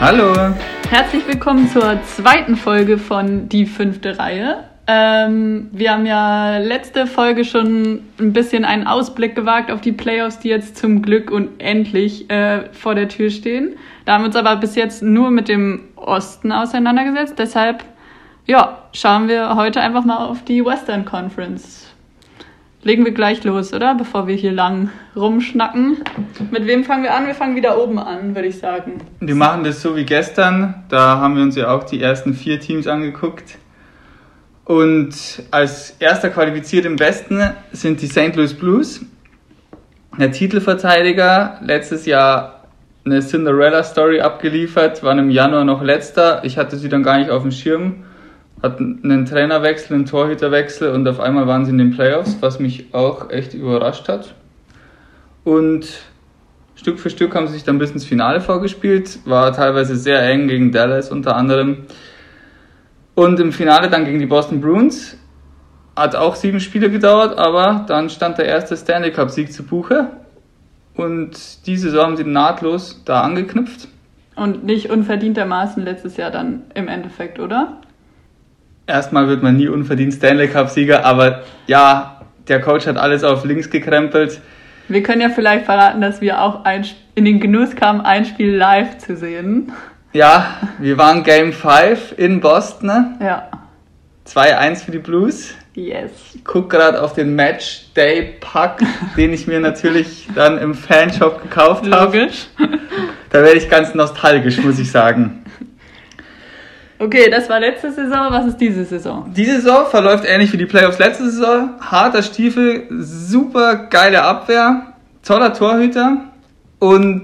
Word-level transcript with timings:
Hallo. 0.00 0.32
Herzlich 0.88 1.28
willkommen 1.28 1.68
zur 1.68 2.02
zweiten 2.04 2.56
Folge 2.56 2.96
von 2.96 3.50
Die 3.50 3.66
fünfte 3.66 4.18
Reihe. 4.18 4.64
Ähm, 4.86 5.68
wir 5.72 5.92
haben 5.92 6.06
ja 6.06 6.56
letzte 6.56 7.06
Folge 7.06 7.44
schon 7.44 8.00
ein 8.18 8.32
bisschen 8.32 8.64
einen 8.64 8.86
Ausblick 8.86 9.34
gewagt 9.34 9.70
auf 9.70 9.82
die 9.82 9.92
Playoffs, 9.92 10.38
die 10.38 10.48
jetzt 10.48 10.78
zum 10.78 11.02
Glück 11.02 11.30
und 11.30 11.60
endlich 11.60 12.30
äh, 12.30 12.72
vor 12.72 12.94
der 12.94 13.10
Tür 13.10 13.28
stehen. 13.28 13.76
Da 14.06 14.14
haben 14.14 14.22
wir 14.22 14.28
uns 14.28 14.36
aber 14.36 14.56
bis 14.56 14.74
jetzt 14.74 15.02
nur 15.02 15.30
mit 15.30 15.48
dem 15.48 15.88
Osten 15.96 16.50
auseinandergesetzt. 16.50 17.34
Deshalb, 17.38 17.84
ja, 18.46 18.84
schauen 18.94 19.28
wir 19.28 19.54
heute 19.54 19.82
einfach 19.82 20.06
mal 20.06 20.24
auf 20.24 20.42
die 20.44 20.64
Western 20.64 21.04
Conference. 21.04 21.89
Legen 22.82 23.04
wir 23.04 23.12
gleich 23.12 23.44
los, 23.44 23.74
oder? 23.74 23.94
Bevor 23.94 24.26
wir 24.26 24.34
hier 24.34 24.52
lang 24.52 24.88
rumschnacken. 25.14 25.98
Mit 26.50 26.66
wem 26.66 26.84
fangen 26.84 27.02
wir 27.02 27.14
an? 27.14 27.26
Wir 27.26 27.34
fangen 27.34 27.54
wieder 27.54 27.82
oben 27.82 27.98
an, 27.98 28.34
würde 28.34 28.48
ich 28.48 28.58
sagen. 28.58 29.02
Wir 29.20 29.34
machen 29.34 29.64
das 29.64 29.82
so 29.82 29.96
wie 29.96 30.04
gestern. 30.04 30.82
Da 30.88 31.18
haben 31.18 31.36
wir 31.36 31.42
uns 31.42 31.56
ja 31.56 31.70
auch 31.70 31.84
die 31.84 32.00
ersten 32.00 32.32
vier 32.32 32.58
Teams 32.58 32.86
angeguckt. 32.86 33.58
Und 34.64 35.14
als 35.50 35.96
erster 35.98 36.30
qualifiziert 36.30 36.86
im 36.86 36.98
Westen 36.98 37.50
sind 37.72 38.00
die 38.00 38.06
St. 38.06 38.34
Louis 38.36 38.54
Blues. 38.54 39.04
Der 40.18 40.32
Titelverteidiger, 40.32 41.58
letztes 41.62 42.06
Jahr 42.06 42.64
eine 43.04 43.20
Cinderella-Story 43.20 44.22
abgeliefert, 44.22 45.02
waren 45.02 45.18
im 45.18 45.30
Januar 45.30 45.64
noch 45.64 45.82
letzter. 45.82 46.44
Ich 46.44 46.56
hatte 46.56 46.78
sie 46.78 46.88
dann 46.88 47.02
gar 47.02 47.18
nicht 47.18 47.30
auf 47.30 47.42
dem 47.42 47.50
Schirm. 47.50 48.04
Hatten 48.62 49.00
einen 49.02 49.24
Trainerwechsel, 49.24 49.94
einen 49.94 50.06
Torhüterwechsel 50.06 50.92
und 50.92 51.08
auf 51.08 51.20
einmal 51.20 51.46
waren 51.46 51.64
sie 51.64 51.70
in 51.70 51.78
den 51.78 51.90
Playoffs, 51.90 52.36
was 52.40 52.60
mich 52.60 52.92
auch 52.92 53.30
echt 53.30 53.54
überrascht 53.54 54.08
hat. 54.08 54.34
Und 55.44 55.86
Stück 56.74 56.98
für 56.98 57.10
Stück 57.10 57.34
haben 57.34 57.46
sie 57.46 57.54
sich 57.54 57.64
dann 57.64 57.78
bis 57.78 57.90
ins 57.90 58.04
Finale 58.04 58.40
vorgespielt, 58.40 59.18
war 59.24 59.52
teilweise 59.52 59.96
sehr 59.96 60.22
eng 60.22 60.48
gegen 60.48 60.72
Dallas 60.72 61.10
unter 61.10 61.36
anderem. 61.36 61.86
Und 63.14 63.38
im 63.38 63.52
Finale 63.52 63.90
dann 63.90 64.04
gegen 64.04 64.18
die 64.18 64.26
Boston 64.26 64.60
Bruins. 64.60 65.16
Hat 65.96 66.16
auch 66.16 66.36
sieben 66.36 66.60
Spiele 66.60 66.90
gedauert, 66.90 67.38
aber 67.38 67.84
dann 67.86 68.08
stand 68.08 68.38
der 68.38 68.46
erste 68.46 68.76
Stanley 68.76 69.10
Cup-Sieg 69.10 69.52
zu 69.52 69.62
Buche. 69.64 70.08
Und 70.94 71.66
diese 71.66 71.90
Saison 71.90 72.06
haben 72.06 72.16
sie 72.16 72.24
nahtlos 72.24 73.02
da 73.04 73.20
angeknüpft. 73.20 73.88
Und 74.36 74.64
nicht 74.64 74.88
unverdientermaßen 74.88 75.84
letztes 75.84 76.16
Jahr 76.16 76.30
dann 76.30 76.62
im 76.74 76.88
Endeffekt, 76.88 77.38
oder? 77.38 77.80
Erstmal 78.90 79.28
wird 79.28 79.42
man 79.42 79.56
nie 79.56 79.68
unverdient 79.68 80.12
Stanley 80.12 80.48
Cup-Sieger, 80.48 81.04
aber 81.04 81.42
ja, 81.68 82.20
der 82.48 82.60
Coach 82.60 82.86
hat 82.86 82.96
alles 82.96 83.22
auf 83.22 83.44
links 83.44 83.70
gekrempelt. 83.70 84.40
Wir 84.88 85.04
können 85.04 85.20
ja 85.20 85.28
vielleicht 85.28 85.66
verraten, 85.66 86.00
dass 86.00 86.20
wir 86.20 86.42
auch 86.42 86.64
ein, 86.64 86.84
in 87.14 87.24
den 87.24 87.38
Genuss 87.38 87.76
kamen, 87.76 88.00
ein 88.00 88.24
Spiel 88.24 88.56
live 88.56 88.98
zu 88.98 89.16
sehen. 89.16 89.72
Ja, 90.12 90.56
wir 90.80 90.98
waren 90.98 91.22
Game 91.22 91.52
5 91.52 92.14
in 92.16 92.40
Boston. 92.40 92.86
ne? 92.88 93.16
Ja. 93.20 93.48
2-1 94.26 94.84
für 94.84 94.90
die 94.90 94.98
Blues. 94.98 95.54
Yes. 95.74 96.10
Ich 96.34 96.44
guck 96.44 96.68
gerade 96.68 97.00
auf 97.00 97.12
den 97.12 97.36
Match 97.36 97.92
Day 97.94 98.34
Pack, 98.40 98.80
den 99.16 99.32
ich 99.32 99.46
mir 99.46 99.60
natürlich 99.60 100.26
dann 100.34 100.58
im 100.58 100.74
Fanshop 100.74 101.42
gekauft 101.42 101.88
habe. 101.88 102.18
Logisch. 102.18 102.48
Da 103.30 103.42
werde 103.44 103.58
ich 103.58 103.70
ganz 103.70 103.94
nostalgisch, 103.94 104.58
muss 104.58 104.80
ich 104.80 104.90
sagen. 104.90 105.39
Okay, 107.00 107.30
das 107.30 107.48
war 107.48 107.58
letzte 107.58 107.90
Saison. 107.90 108.26
Was 108.28 108.44
ist 108.44 108.58
diese 108.58 108.84
Saison? 108.84 109.32
Die 109.34 109.46
Saison 109.46 109.86
verläuft 109.86 110.26
ähnlich 110.26 110.52
wie 110.52 110.58
die 110.58 110.66
Playoffs 110.66 110.98
letzte 110.98 111.30
Saison. 111.30 111.70
Harter 111.80 112.22
Stiefel, 112.22 112.88
super 112.90 113.86
geile 113.88 114.22
Abwehr, 114.22 114.92
toller 115.22 115.54
Torhüter 115.54 116.18
und 116.78 117.22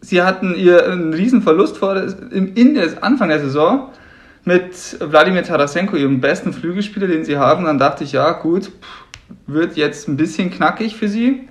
sie 0.00 0.22
hatten 0.22 0.54
ihr 0.54 0.90
einen 0.90 1.12
riesen 1.12 1.42
Verlust 1.42 1.76
vor 1.76 2.02
im 2.30 2.54
Anfang 3.02 3.28
der 3.28 3.40
Saison 3.40 3.90
mit 4.46 4.96
Wladimir 5.00 5.42
Tarasenko, 5.42 5.96
ihrem 5.96 6.22
besten 6.22 6.54
Flügelspieler, 6.54 7.08
den 7.08 7.26
sie 7.26 7.36
haben. 7.36 7.66
Dann 7.66 7.78
dachte 7.78 8.04
ich, 8.04 8.12
ja 8.12 8.32
gut, 8.32 8.72
wird 9.46 9.76
jetzt 9.76 10.08
ein 10.08 10.16
bisschen 10.16 10.50
knackig 10.50 10.96
für 10.96 11.08
sie. 11.08 11.46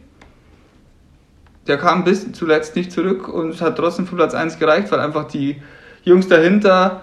Der 1.67 1.77
kam 1.77 2.03
bis 2.03 2.31
zuletzt 2.31 2.75
nicht 2.75 2.91
zurück 2.91 3.27
und 3.27 3.61
hat 3.61 3.77
trotzdem 3.77 4.07
für 4.07 4.15
Platz 4.15 4.33
1 4.33 4.57
gereicht, 4.57 4.91
weil 4.91 4.99
einfach 4.99 5.25
die 5.25 5.57
Jungs 6.05 6.27
dahinter 6.27 7.01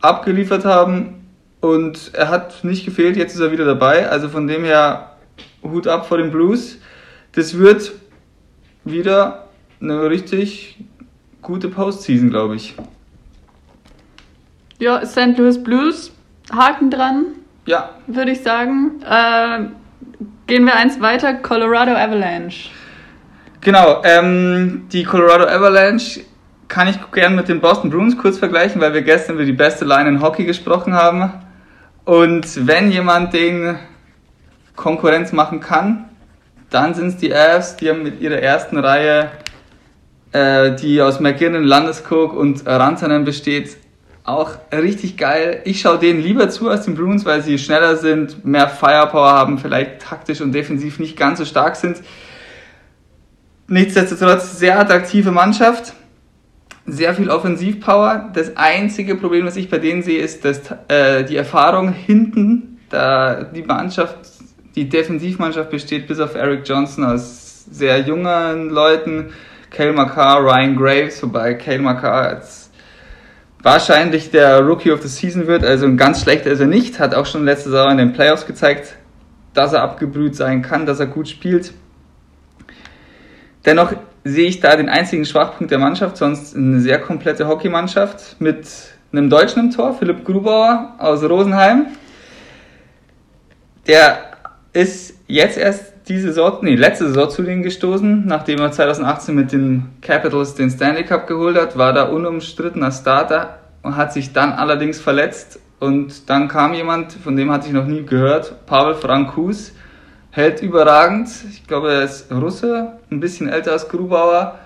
abgeliefert 0.00 0.64
haben 0.64 1.26
und 1.60 2.12
er 2.14 2.28
hat 2.28 2.62
nicht 2.62 2.84
gefehlt, 2.84 3.16
jetzt 3.16 3.34
ist 3.34 3.40
er 3.40 3.50
wieder 3.50 3.64
dabei. 3.64 4.08
Also 4.08 4.28
von 4.28 4.46
dem 4.46 4.62
her 4.64 5.16
Hut 5.62 5.88
ab 5.88 6.06
vor 6.06 6.18
den 6.18 6.30
Blues. 6.30 6.78
Das 7.32 7.58
wird 7.58 7.92
wieder 8.84 9.48
eine 9.80 10.08
richtig 10.08 10.76
gute 11.42 11.68
Postseason, 11.68 12.30
glaube 12.30 12.56
ich. 12.56 12.74
Ja, 14.78 15.04
St. 15.04 15.36
Louis 15.36 15.62
Blues. 15.62 16.12
Haken 16.54 16.90
dran, 16.90 17.26
Ja, 17.66 17.90
würde 18.06 18.30
ich 18.30 18.42
sagen. 18.42 19.02
Äh, 19.02 19.64
gehen 20.46 20.64
wir 20.64 20.76
eins 20.76 21.00
weiter. 21.00 21.34
Colorado 21.34 21.92
Avalanche. 21.92 22.70
genau. 23.60 24.00
Ähm, 24.04 24.86
die 24.92 25.04
Colorado 25.04 25.44
Avalanche 25.46 26.20
kann 26.68 26.86
ich 26.88 26.98
gern 27.12 27.34
mit 27.34 27.48
den 27.48 27.60
Boston 27.60 27.90
Bruins 27.90 28.16
kurz 28.16 28.38
vergleichen, 28.38 28.80
weil 28.80 28.92
wir 28.94 29.02
gestern 29.02 29.36
über 29.36 29.44
die 29.44 29.52
beste 29.52 29.84
Line 29.84 30.08
in 30.08 30.22
Hockey 30.22 30.44
gesprochen 30.44 30.94
haben. 30.94 31.32
Und 32.04 32.66
wenn 32.66 32.90
jemand 32.90 33.32
den 33.32 33.78
Konkurrenz 34.76 35.32
machen 35.32 35.60
kann, 35.60 36.04
dann 36.70 36.94
sind 36.94 37.08
es 37.08 37.16
die 37.16 37.34
Avs, 37.34 37.76
die 37.76 37.88
haben 37.88 38.02
mit 38.02 38.20
ihrer 38.20 38.38
ersten 38.38 38.78
Reihe, 38.78 39.30
äh, 40.32 40.74
die 40.76 41.00
aus 41.00 41.20
McKinnon, 41.20 41.64
Landeskog 41.64 42.34
und 42.34 42.66
Rantanen 42.66 43.24
besteht, 43.24 43.78
auch 44.24 44.52
richtig 44.70 45.16
geil. 45.16 45.62
Ich 45.64 45.80
schaue 45.80 45.98
denen 45.98 46.20
lieber 46.20 46.50
zu 46.50 46.68
als 46.68 46.84
den 46.84 46.94
Bruins, 46.94 47.24
weil 47.24 47.42
sie 47.42 47.58
schneller 47.58 47.96
sind, 47.96 48.44
mehr 48.44 48.68
Firepower 48.68 49.32
haben, 49.32 49.58
vielleicht 49.58 50.02
taktisch 50.02 50.42
und 50.42 50.52
defensiv 50.52 50.98
nicht 50.98 51.16
ganz 51.16 51.38
so 51.38 51.46
stark 51.46 51.76
sind. 51.76 51.98
Nichtsdestotrotz 53.68 54.58
sehr 54.58 54.78
attraktive 54.78 55.30
Mannschaft, 55.30 55.94
sehr 56.88 57.14
viel 57.14 57.30
Offensivpower. 57.30 58.30
Das 58.34 58.56
einzige 58.56 59.14
Problem, 59.14 59.46
was 59.46 59.56
ich 59.56 59.70
bei 59.70 59.78
denen 59.78 60.02
sehe, 60.02 60.20
ist, 60.20 60.44
dass 60.44 60.60
äh, 60.88 61.24
die 61.24 61.36
Erfahrung 61.36 61.92
hinten, 61.92 62.78
da 62.88 63.44
die 63.44 63.62
Mannschaft, 63.62 64.16
die 64.74 64.88
Defensivmannschaft 64.88 65.70
besteht 65.70 66.06
bis 66.06 66.20
auf 66.20 66.34
Eric 66.34 66.66
Johnson 66.66 67.04
aus 67.04 67.64
sehr 67.70 68.00
jungen 68.00 68.70
Leuten, 68.70 69.32
Cale 69.70 69.92
Makar, 69.92 70.42
Ryan 70.42 70.76
Graves, 70.76 71.22
wobei 71.22 71.54
Cale 71.54 71.80
Makar 71.80 72.34
jetzt 72.34 72.72
wahrscheinlich 73.62 74.30
der 74.30 74.60
Rookie 74.60 74.92
of 74.92 75.02
the 75.02 75.08
Season 75.08 75.46
wird, 75.46 75.64
also 75.64 75.84
ein 75.86 75.96
ganz 75.96 76.22
schlechter 76.22 76.50
ist 76.50 76.60
er 76.60 76.66
nicht, 76.66 76.98
hat 76.98 77.14
auch 77.14 77.26
schon 77.26 77.44
letzte 77.44 77.70
Saison 77.70 77.90
in 77.92 77.98
den 77.98 78.12
Playoffs 78.12 78.46
gezeigt, 78.46 78.96
dass 79.52 79.72
er 79.72 79.82
abgebrüht 79.82 80.36
sein 80.36 80.62
kann, 80.62 80.86
dass 80.86 81.00
er 81.00 81.06
gut 81.06 81.28
spielt. 81.28 81.74
Dennoch 83.66 83.92
sehe 84.24 84.48
ich 84.48 84.60
da 84.60 84.76
den 84.76 84.88
einzigen 84.88 85.24
Schwachpunkt 85.24 85.70
der 85.70 85.78
Mannschaft, 85.78 86.16
sonst 86.16 86.56
eine 86.56 86.80
sehr 86.80 87.00
komplette 87.00 87.48
Hockeymannschaft 87.48 88.40
mit 88.40 88.66
einem 89.12 89.30
Deutschen 89.30 89.60
im 89.60 89.70
Tor, 89.70 89.94
Philipp 89.94 90.24
Grubauer 90.24 90.94
aus 90.98 91.22
Rosenheim. 91.22 91.86
Der 93.86 94.18
ist 94.72 95.14
jetzt 95.26 95.56
erst 95.56 95.94
diese 96.08 96.28
Saison, 96.28 96.58
nee, 96.62 96.74
letzte 96.74 97.08
Saison 97.08 97.30
zu 97.30 97.42
denen 97.42 97.62
gestoßen, 97.62 98.26
nachdem 98.26 98.60
er 98.60 98.72
2018 98.72 99.34
mit 99.34 99.52
den 99.52 99.88
Capitals 100.00 100.54
den 100.54 100.70
Stanley 100.70 101.04
Cup 101.04 101.26
geholt 101.26 101.56
hat, 101.56 101.76
war 101.76 101.92
da 101.92 102.04
unumstrittener 102.04 102.92
Starter 102.92 103.58
und 103.82 103.96
hat 103.96 104.12
sich 104.12 104.32
dann 104.32 104.52
allerdings 104.52 105.00
verletzt 105.00 105.60
und 105.80 106.28
dann 106.28 106.48
kam 106.48 106.74
jemand, 106.74 107.12
von 107.12 107.36
dem 107.36 107.50
hatte 107.50 107.68
ich 107.68 107.72
noch 107.72 107.86
nie 107.86 108.04
gehört, 108.04 108.66
Pavel 108.66 108.94
Frankus, 108.94 109.72
hält 110.38 110.62
überragend. 110.62 111.28
Ich 111.50 111.66
glaube, 111.66 111.92
er 111.92 112.04
ist 112.04 112.32
Russe, 112.32 112.92
ein 113.10 113.20
bisschen 113.20 113.48
älter 113.48 113.72
als 113.72 113.88
Grubauer. 113.88 114.58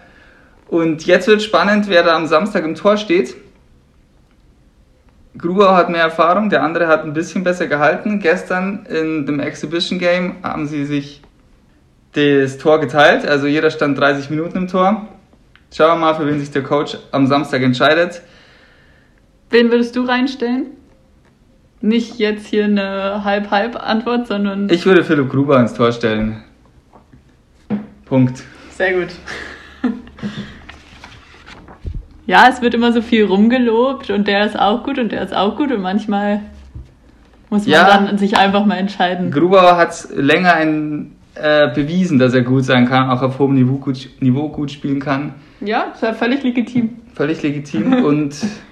Und 0.69 1.07
jetzt 1.07 1.27
wird 1.27 1.43
spannend, 1.43 1.89
wer 1.89 2.03
da 2.03 2.15
am 2.15 2.27
Samstag 2.27 2.65
im 2.65 2.75
Tor 2.75 2.99
steht. 2.99 3.35
Grubauer 5.37 5.75
hat 5.75 5.89
mehr 5.89 6.03
Erfahrung, 6.03 6.51
der 6.51 6.63
andere 6.63 6.89
hat 6.89 7.05
ein 7.05 7.15
bisschen 7.15 7.43
besser 7.43 7.67
gehalten. 7.67 8.21
Gestern 8.21 8.85
in 8.87 9.25
dem 9.25 9.41
Exhibition 9.41 9.99
Game 9.99 10.37
haben 10.43 10.67
sie 10.67 10.85
sich 10.85 11.23
das 12.13 12.59
Tor 12.59 12.79
geteilt, 12.79 13.27
also 13.27 13.47
jeder 13.47 13.71
stand 13.71 13.99
30 13.99 14.29
Minuten 14.29 14.59
im 14.59 14.69
Tor. 14.69 15.09
Schauen 15.75 15.99
wir 15.99 16.07
mal, 16.07 16.15
für 16.15 16.27
wen 16.27 16.39
sich 16.39 16.51
der 16.51 16.63
Coach 16.63 16.99
am 17.13 17.27
Samstag 17.27 17.63
entscheidet. 17.63 18.21
Wen 19.49 19.71
würdest 19.71 19.97
du 19.97 20.05
reinstellen? 20.05 20.67
Nicht 21.83 22.19
jetzt 22.19 22.47
hier 22.47 22.65
eine 22.65 23.25
Halb-Halb-Antwort, 23.25 24.29
sondern. 24.29 24.71
Ich 24.71 24.87
würde 24.87 25.03
Philipp 25.05 25.29
Gruber 25.29 25.59
ins 25.61 25.75
Tor 25.75 25.91
stellen. 25.93 26.43
Punkt. 28.05 28.43
Sehr 28.71 28.93
gut. 29.01 29.09
ja, 32.27 32.47
es 32.49 32.63
wird 32.63 32.75
immer 32.75 32.93
so 32.93 33.03
viel 33.03 33.25
rumgelobt 33.25 34.11
und 34.11 34.29
der 34.29 34.47
ist 34.47 34.59
auch 34.59 34.85
gut 34.85 34.99
und 34.99 35.11
der 35.13 35.23
ist 35.23 35.35
auch 35.35 35.57
gut 35.57 35.73
und 35.73 35.83
manchmal 35.83 36.41
muss 37.51 37.63
man 37.67 37.71
Ja. 37.73 37.87
dann 37.89 38.17
sich 38.17 38.37
einfach 38.39 38.65
mal 38.65 38.77
entscheiden. 38.77 39.31
Grubauer 39.31 39.77
hat 39.77 40.09
länger 40.15 40.59
in 40.61 41.17
äh, 41.35 41.69
bewiesen, 41.75 42.19
dass 42.19 42.35
er 42.35 42.43
gut 42.43 42.65
sein 42.65 42.87
kann, 42.89 43.11
auch 43.11 43.23
auf 43.23 43.39
hohem 43.39 43.55
Niveau 43.55 43.77
gut, 43.79 44.09
Niveau 44.21 44.49
gut 44.51 44.71
spielen 44.71 45.01
kann. 45.01 45.35
Ja, 45.61 45.87
ist 45.95 46.03
ja 46.03 46.13
völlig 46.13 46.43
legitim. 46.43 46.91
Völlig 47.15 47.43
legitim 47.43 48.05
und 48.05 48.37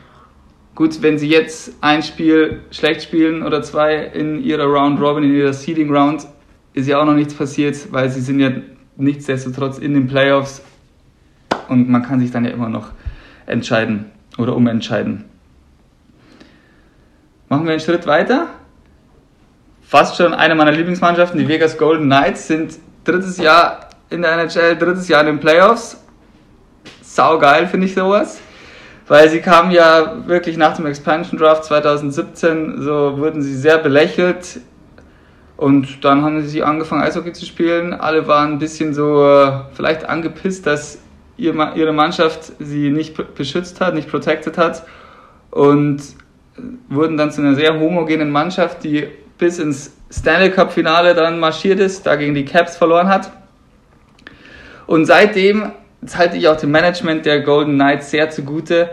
gut, 0.81 1.03
wenn 1.03 1.19
sie 1.19 1.29
jetzt 1.29 1.75
ein 1.83 2.03
Spiel 2.03 2.63
schlecht 2.71 3.03
spielen 3.03 3.43
oder 3.43 3.63
zwei 3.63 3.97
in 3.97 4.43
ihrer 4.43 4.65
Round 4.65 4.99
Robin, 4.99 5.25
in 5.25 5.35
ihrer 5.35 5.53
Seeding 5.53 5.95
Round, 5.95 6.27
ist 6.73 6.89
ja 6.89 6.99
auch 6.99 7.05
noch 7.05 7.13
nichts 7.13 7.35
passiert, 7.35 7.93
weil 7.93 8.09
sie 8.09 8.23
sind 8.23 8.41
ja 8.41 8.51
nichtsdestotrotz 8.97 9.77
in 9.77 9.93
den 9.93 10.07
Playoffs 10.07 10.63
und 11.69 11.91
man 11.91 12.03
kann 12.03 12.19
sich 12.19 12.31
dann 12.31 12.47
ja 12.47 12.53
immer 12.53 12.71
noch 12.71 12.93
entscheiden 13.45 14.07
oder 14.39 14.57
umentscheiden. 14.57 15.27
Machen 17.51 17.67
wir 17.67 17.73
einen 17.73 17.81
Schritt 17.81 18.07
weiter. 18.07 18.47
Fast 19.83 20.17
schon 20.17 20.33
eine 20.33 20.55
meiner 20.55 20.73
Lieblingsmannschaften, 20.73 21.39
die 21.39 21.47
Vegas 21.47 21.77
Golden 21.77 22.07
Knights, 22.07 22.49
sind 22.49 22.79
drittes 23.05 23.37
Jahr 23.37 23.91
in 24.09 24.23
der 24.23 24.33
NHL, 24.33 24.79
drittes 24.79 25.09
Jahr 25.09 25.21
in 25.21 25.27
den 25.27 25.41
Playoffs. 25.41 26.03
Sau 27.03 27.39
geil 27.39 27.67
finde 27.67 27.87
ich 27.87 27.93
sowas. 27.93 28.41
Weil 29.11 29.29
sie 29.29 29.41
kamen 29.41 29.73
ja 29.73 30.29
wirklich 30.29 30.57
nach 30.57 30.77
dem 30.77 30.87
Expansion 30.87 31.37
Draft 31.37 31.65
2017, 31.65 32.81
so 32.81 33.19
wurden 33.19 33.43
sie 33.43 33.57
sehr 33.57 33.79
belächelt. 33.79 34.61
Und 35.57 36.05
dann 36.05 36.23
haben 36.23 36.47
sie 36.47 36.63
angefangen 36.63 37.03
Eishockey 37.03 37.33
zu 37.33 37.45
spielen. 37.45 37.93
Alle 37.93 38.29
waren 38.29 38.53
ein 38.53 38.59
bisschen 38.61 38.95
so 38.95 39.27
äh, 39.27 39.51
vielleicht 39.73 40.09
angepisst, 40.09 40.65
dass 40.65 40.99
ihre 41.37 41.93
Mannschaft 41.93 42.53
sie 42.61 42.91
nicht 42.91 43.17
beschützt 43.35 43.81
hat, 43.81 43.95
nicht 43.95 44.09
protected 44.09 44.57
hat. 44.57 44.85
Und 45.51 46.01
wurden 46.89 47.17
dann 47.17 47.33
zu 47.33 47.41
einer 47.41 47.57
sehr 47.57 47.81
homogenen 47.81 48.31
Mannschaft, 48.31 48.85
die 48.85 49.09
bis 49.39 49.59
ins 49.59 49.93
Stanley 50.13 50.53
Cup 50.53 50.71
Finale 50.71 51.17
dann 51.17 51.41
marschiert 51.41 51.81
ist, 51.81 52.07
da 52.07 52.15
gegen 52.15 52.37
die 52.37 52.45
Caps 52.45 52.77
verloren 52.77 53.09
hat. 53.09 53.33
Und 54.87 55.07
seitdem 55.07 55.73
das 56.03 56.17
halte 56.17 56.37
ich 56.37 56.49
auch 56.49 56.57
dem 56.57 56.71
Management 56.71 57.27
der 57.27 57.41
Golden 57.41 57.75
Knights 57.75 58.11
sehr 58.11 58.31
zugute. 58.31 58.91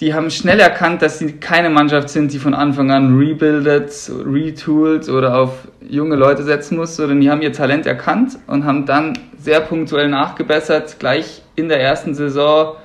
Die 0.00 0.14
haben 0.14 0.30
schnell 0.30 0.58
erkannt, 0.58 1.00
dass 1.00 1.20
sie 1.20 1.34
keine 1.34 1.70
Mannschaft 1.70 2.08
sind, 2.08 2.32
die 2.32 2.38
von 2.38 2.54
Anfang 2.54 2.90
an 2.90 3.16
rebuildet, 3.16 4.10
retooled 4.26 5.08
oder 5.08 5.38
auf 5.38 5.68
junge 5.88 6.16
Leute 6.16 6.42
setzen 6.42 6.76
muss, 6.76 6.96
sondern 6.96 7.20
die 7.20 7.30
haben 7.30 7.40
ihr 7.40 7.52
Talent 7.52 7.86
erkannt 7.86 8.36
und 8.48 8.64
haben 8.64 8.84
dann 8.84 9.16
sehr 9.38 9.60
punktuell 9.60 10.08
nachgebessert, 10.08 10.96
gleich 10.98 11.42
in 11.54 11.68
der 11.68 11.80
ersten 11.80 12.14
Saison 12.14 12.76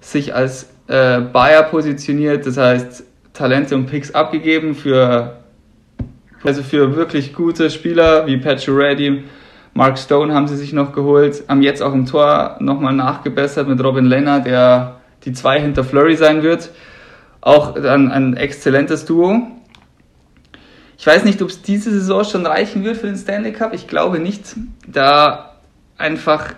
sich 0.00 0.34
als 0.34 0.70
äh, 0.86 1.20
Buyer 1.20 1.64
positioniert, 1.64 2.46
das 2.46 2.56
heißt 2.56 3.04
Talente 3.34 3.74
und 3.74 3.86
Picks 3.86 4.14
abgegeben 4.14 4.74
für, 4.74 5.36
also 6.42 6.62
für 6.62 6.96
wirklich 6.96 7.34
gute 7.34 7.68
Spieler 7.68 8.26
wie 8.26 8.38
Pat 8.38 8.66
Reddy, 8.66 9.24
Mark 9.76 9.98
Stone 9.98 10.32
haben 10.32 10.48
sie 10.48 10.56
sich 10.56 10.72
noch 10.72 10.92
geholt, 10.92 11.44
haben 11.48 11.60
jetzt 11.60 11.82
auch 11.82 11.92
im 11.92 12.06
Tor 12.06 12.56
nochmal 12.60 12.94
nachgebessert 12.94 13.68
mit 13.68 13.84
Robin 13.84 14.06
Lehner, 14.06 14.40
der 14.40 15.00
die 15.26 15.34
zwei 15.34 15.60
hinter 15.60 15.84
Flurry 15.84 16.16
sein 16.16 16.42
wird. 16.42 16.70
Auch 17.42 17.76
ein, 17.76 18.10
ein 18.10 18.38
exzellentes 18.38 19.04
Duo. 19.04 19.42
Ich 20.96 21.06
weiß 21.06 21.24
nicht, 21.24 21.42
ob 21.42 21.50
es 21.50 21.60
diese 21.60 21.90
Saison 21.90 22.24
schon 22.24 22.46
reichen 22.46 22.84
wird 22.84 22.96
für 22.96 23.06
den 23.06 23.18
Stanley 23.18 23.52
Cup. 23.52 23.74
Ich 23.74 23.86
glaube 23.86 24.18
nicht, 24.18 24.56
da 24.86 25.56
einfach 25.98 26.54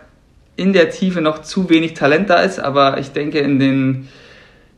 in 0.55 0.73
der 0.73 0.91
Tiefe 0.91 1.21
noch 1.21 1.43
zu 1.43 1.69
wenig 1.69 1.95
Talent 1.95 2.31
da 2.31 2.43
ist. 2.43 2.61
Aber 2.61 2.99
ich 2.99 3.11
denke, 3.11 3.41
in 3.41 3.59
den, 3.59 4.09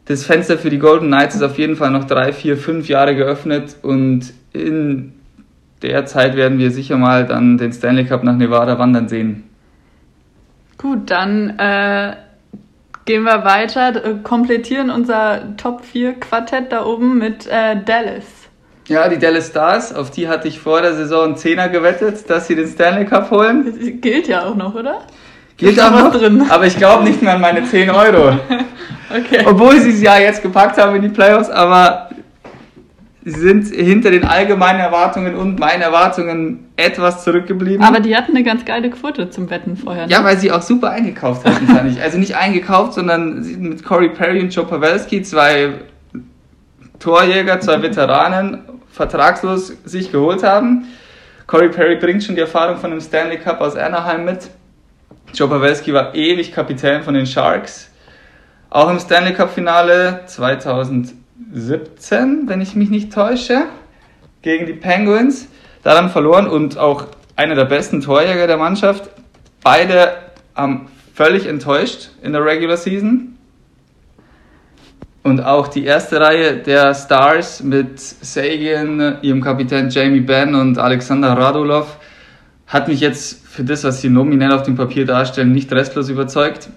das 0.07 0.25
Fenster 0.25 0.57
für 0.57 0.71
die 0.71 0.79
Golden 0.79 1.09
Knights 1.09 1.35
ist 1.35 1.43
auf 1.43 1.59
jeden 1.59 1.77
Fall 1.77 1.91
noch 1.91 2.05
drei, 2.05 2.33
vier, 2.33 2.57
fünf 2.57 2.89
Jahre 2.89 3.15
geöffnet. 3.15 3.77
Und 3.83 4.33
in 4.55 5.20
der 5.83 6.07
Zeit 6.07 6.37
werden 6.37 6.59
wir 6.59 6.71
sicher 6.71 6.97
mal 6.97 7.27
dann 7.27 7.59
den 7.59 7.73
Stanley 7.73 8.05
Cup 8.05 8.23
nach 8.23 8.37
Nevada 8.37 8.79
wandern 8.79 9.09
sehen. 9.09 9.45
Gut, 10.77 11.11
dann 11.11 11.59
äh, 11.59 12.17
gehen 13.05 13.25
wir 13.25 13.45
weiter, 13.45 14.05
äh, 14.05 14.15
komplettieren 14.23 14.91
unser 14.91 15.57
Top 15.57 15.85
4 15.85 16.15
Quartett 16.15 16.73
da 16.73 16.85
oben 16.85 17.19
mit 17.19 17.47
äh, 17.47 17.77
Dallas. 17.85 18.25
Ja, 18.89 19.09
die 19.09 19.19
Dallas 19.19 19.49
Stars, 19.49 19.95
auf 19.95 20.11
die 20.11 20.29
hatte 20.29 20.49
ich 20.49 20.59
vor 20.59 20.83
der 20.83 20.95
Saison 20.95 21.25
einen 21.25 21.37
Zehner 21.37 21.69
gewettet, 21.69 22.29
dass 22.29 22.47
sie 22.47 22.57
den 22.57 22.67
Stanley 22.67 23.05
Cup 23.05 23.31
holen. 23.31 23.65
Das 23.65 23.75
gilt 24.01 24.27
ja 24.27 24.45
auch 24.45 24.57
noch, 24.57 24.75
oder? 24.75 25.03
Gilt 25.57 25.81
auch 25.81 25.91
noch, 25.91 26.11
drin. 26.11 26.47
aber 26.49 26.67
ich 26.67 26.77
glaube 26.77 27.05
nicht 27.05 27.23
mehr 27.23 27.35
an 27.35 27.41
meine 27.41 27.65
10 27.65 27.91
Euro. 27.91 28.39
okay. 29.11 29.45
Obwohl 29.45 29.79
sie 29.79 29.91
es 29.91 30.01
ja 30.01 30.19
jetzt 30.19 30.43
gepackt 30.43 30.79
haben 30.79 30.97
in 30.97 31.03
die 31.03 31.09
Playoffs, 31.09 31.51
aber 31.51 32.10
Sie 33.23 33.39
sind 33.39 33.67
hinter 33.75 34.11
den 34.11 34.25
allgemeinen 34.25 34.81
Erwartungen 34.81 35.35
und 35.35 35.59
meinen 35.61 35.83
Erwartungen 35.83 36.69
etwas 36.77 37.23
zurückgeblieben. 37.23 37.85
Aber 37.85 38.01
die 38.01 38.17
hatten 38.17 38.35
eine 38.35 38.43
ganz 38.43 38.65
geile 38.65 38.89
Quote 38.89 39.29
zum 39.29 39.51
Wetten 39.51 39.77
vorher. 39.77 40.07
Ne? 40.07 40.13
Ja, 40.13 40.25
weil 40.25 40.39
sie 40.39 40.51
auch 40.51 40.63
super 40.63 40.91
eingekauft 40.91 41.45
hatten, 41.45 41.67
fand 41.67 41.91
ich. 41.91 42.01
Also 42.03 42.17
nicht 42.17 42.35
eingekauft, 42.37 42.95
sondern 42.95 43.43
mit 43.61 43.85
Corey 43.85 44.09
Perry 44.09 44.41
und 44.41 44.55
Joe 44.55 44.65
Pavelski 44.65 45.23
zwei 45.23 45.75
Torjäger, 46.99 47.61
zwei 47.61 47.83
Veteranen, 47.83 48.61
vertragslos 48.91 49.75
sich 49.85 50.11
geholt 50.11 50.43
haben. 50.43 50.87
Corey 51.47 51.69
Perry 51.69 51.97
bringt 51.97 52.25
schon 52.25 52.37
die 52.37 52.41
Erfahrung 52.41 52.79
von 52.79 52.91
dem 52.91 53.01
Stanley 53.03 53.37
Cup 53.37 53.61
aus 53.61 53.77
Anaheim 53.77 54.25
mit. 54.25 54.49
Joe 55.35 55.49
Pavelski 55.49 55.93
war 55.93 56.15
ewig 56.15 56.53
Kapitän 56.53 57.03
von 57.03 57.13
den 57.13 57.27
Sharks. 57.27 57.91
Auch 58.71 58.89
im 58.89 58.99
Stanley 58.99 59.35
Cup 59.35 59.51
Finale 59.51 60.21
2000 60.27 61.20
17, 61.53 62.49
wenn 62.49 62.61
ich 62.61 62.75
mich 62.75 62.91
nicht 62.91 63.13
täusche, 63.13 63.65
gegen 64.43 64.67
die 64.67 64.73
Penguins. 64.75 65.49
Da 65.83 65.95
dann 65.95 66.11
verloren 66.11 66.47
und 66.47 66.77
auch 66.77 67.07
einer 67.37 67.55
der 67.55 67.65
besten 67.65 68.01
Torjäger 68.01 68.47
der 68.47 68.59
Mannschaft. 68.59 69.09
Beide 69.63 70.13
haben 70.55 70.89
völlig 71.15 71.47
enttäuscht 71.47 72.11
in 72.23 72.33
der 72.33 72.45
Regular 72.45 72.77
Season. 72.77 73.39
Und 75.23 75.41
auch 75.41 75.69
die 75.69 75.85
erste 75.85 76.21
Reihe 76.21 76.57
der 76.57 76.95
Stars 76.95 77.63
mit 77.63 77.99
Sagan, 77.99 79.19
ihrem 79.23 79.41
Kapitän 79.43 79.91
Jamie 79.91 80.21
Benn 80.21 80.55
und 80.55 80.79
Alexander 80.79 81.33
Radulov 81.33 81.99
hat 82.67 82.89
mich 82.89 83.01
jetzt 83.01 83.47
für 83.47 83.65
das, 83.65 83.85
was 83.85 84.01
sie 84.01 84.09
nominell 84.09 84.53
auf 84.53 84.63
dem 84.63 84.77
Papier 84.77 85.05
darstellen, 85.05 85.53
nicht 85.53 85.73
restlos 85.73 86.09
überzeugt. 86.09 86.71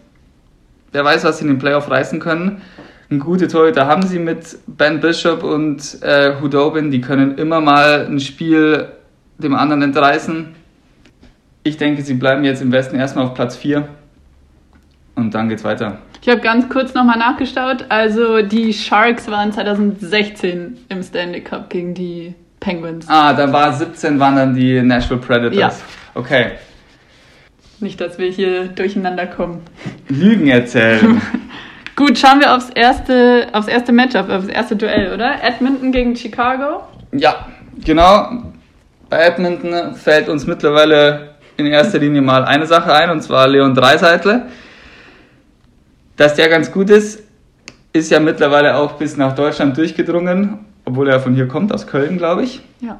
Wer 0.92 1.06
weiß, 1.06 1.24
was 1.24 1.38
sie 1.38 1.46
in 1.46 1.52
den 1.52 1.60
Playoff 1.60 1.90
reißen 1.90 2.20
können 2.20 2.62
ein 3.10 3.20
gute 3.20 3.48
Torhüter 3.48 3.86
haben 3.86 4.04
sie 4.04 4.20
mit 4.20 4.58
Ben 4.66 5.00
Bishop 5.00 5.44
und 5.44 6.02
äh, 6.02 6.34
Hudobin. 6.42 6.92
Die 6.92 7.02
können 7.02 7.38
immer 7.38 7.62
mal 7.62 8.08
ein 8.10 8.20
Spiel 8.20 8.88
dem 9.38 9.56
anderen 9.56 9.82
entreißen. 9.82 10.56
Ich 11.64 11.78
denke, 11.78 12.02
sie 12.02 12.16
bleiben 12.16 12.44
jetzt 12.44 12.62
im 12.62 12.72
Westen 12.72 12.98
erstmal 12.98 13.26
auf 13.26 13.34
Platz 13.34 13.56
4 13.56 13.88
und 15.16 15.34
dann 15.34 15.50
geht's 15.50 15.64
weiter. 15.64 16.00
Ich 16.22 16.30
habe 16.30 16.42
ganz 16.42 16.70
kurz 16.70 16.94
nochmal 16.94 17.18
nachgeschaut. 17.18 17.86
Also 17.90 18.42
die 18.42 18.74
Sharks 18.74 19.30
waren 19.30 19.52
2016 19.52 20.78
im 20.90 21.04
Stanley 21.04 21.42
Cup 21.42 21.70
gegen 21.70 21.94
die 21.94 22.34
Penguins. 22.60 23.06
Ah, 23.10 23.34
da 23.34 23.52
war 23.52 23.74
17 23.74 24.20
waren 24.20 24.36
dann 24.36 24.56
die 24.56 24.82
Nashville 24.82 25.20
Predators. 25.20 25.58
Ja. 25.58 25.72
Okay. 26.16 26.52
Nicht, 27.80 28.00
dass 28.00 28.18
wir 28.18 28.30
hier 28.30 28.68
durcheinander 28.68 29.28
kommen. 29.28 29.62
Lügen 30.08 30.48
erzählen. 30.48 31.22
Gut, 31.96 32.18
schauen 32.18 32.40
wir 32.40 32.56
aufs 32.56 32.70
erste, 32.72 33.48
aufs 33.54 33.68
erste 33.68 33.92
Matchup, 33.92 34.30
aufs 34.30 34.48
erste 34.48 34.76
Duell, 34.76 35.14
oder? 35.14 35.44
Edmonton 35.44 35.92
gegen 35.92 36.16
Chicago? 36.16 36.84
Ja, 37.12 37.48
genau. 37.86 38.44
Bei 39.10 39.20
Edmonton 39.20 39.94
fällt 39.96 40.28
uns 40.28 40.48
mittlerweile 40.48 41.36
in 41.58 41.68
erster 41.68 42.00
Linie 42.00 42.22
mal 42.22 42.46
eine 42.46 42.66
Sache 42.66 42.92
ein, 42.94 43.12
und 43.12 43.22
zwar 43.22 43.48
Leon 43.48 43.76
Dreiseitle. 43.76 44.48
Dass 46.16 46.34
der 46.34 46.50
ganz 46.50 46.72
gut 46.72 46.90
ist, 46.90 47.22
ist 47.92 48.10
ja 48.10 48.20
mittlerweile 48.20 48.76
auch 48.76 48.94
bis 48.94 49.18
nach 49.18 49.36
Deutschland 49.36 49.78
durchgedrungen, 49.78 50.66
obwohl 50.86 51.10
er 51.10 51.20
von 51.20 51.36
hier 51.36 51.48
kommt, 51.48 51.72
aus 51.72 51.86
Köln, 51.86 52.18
glaube 52.18 52.44
ich. 52.44 52.62
Ja. 52.80 53.00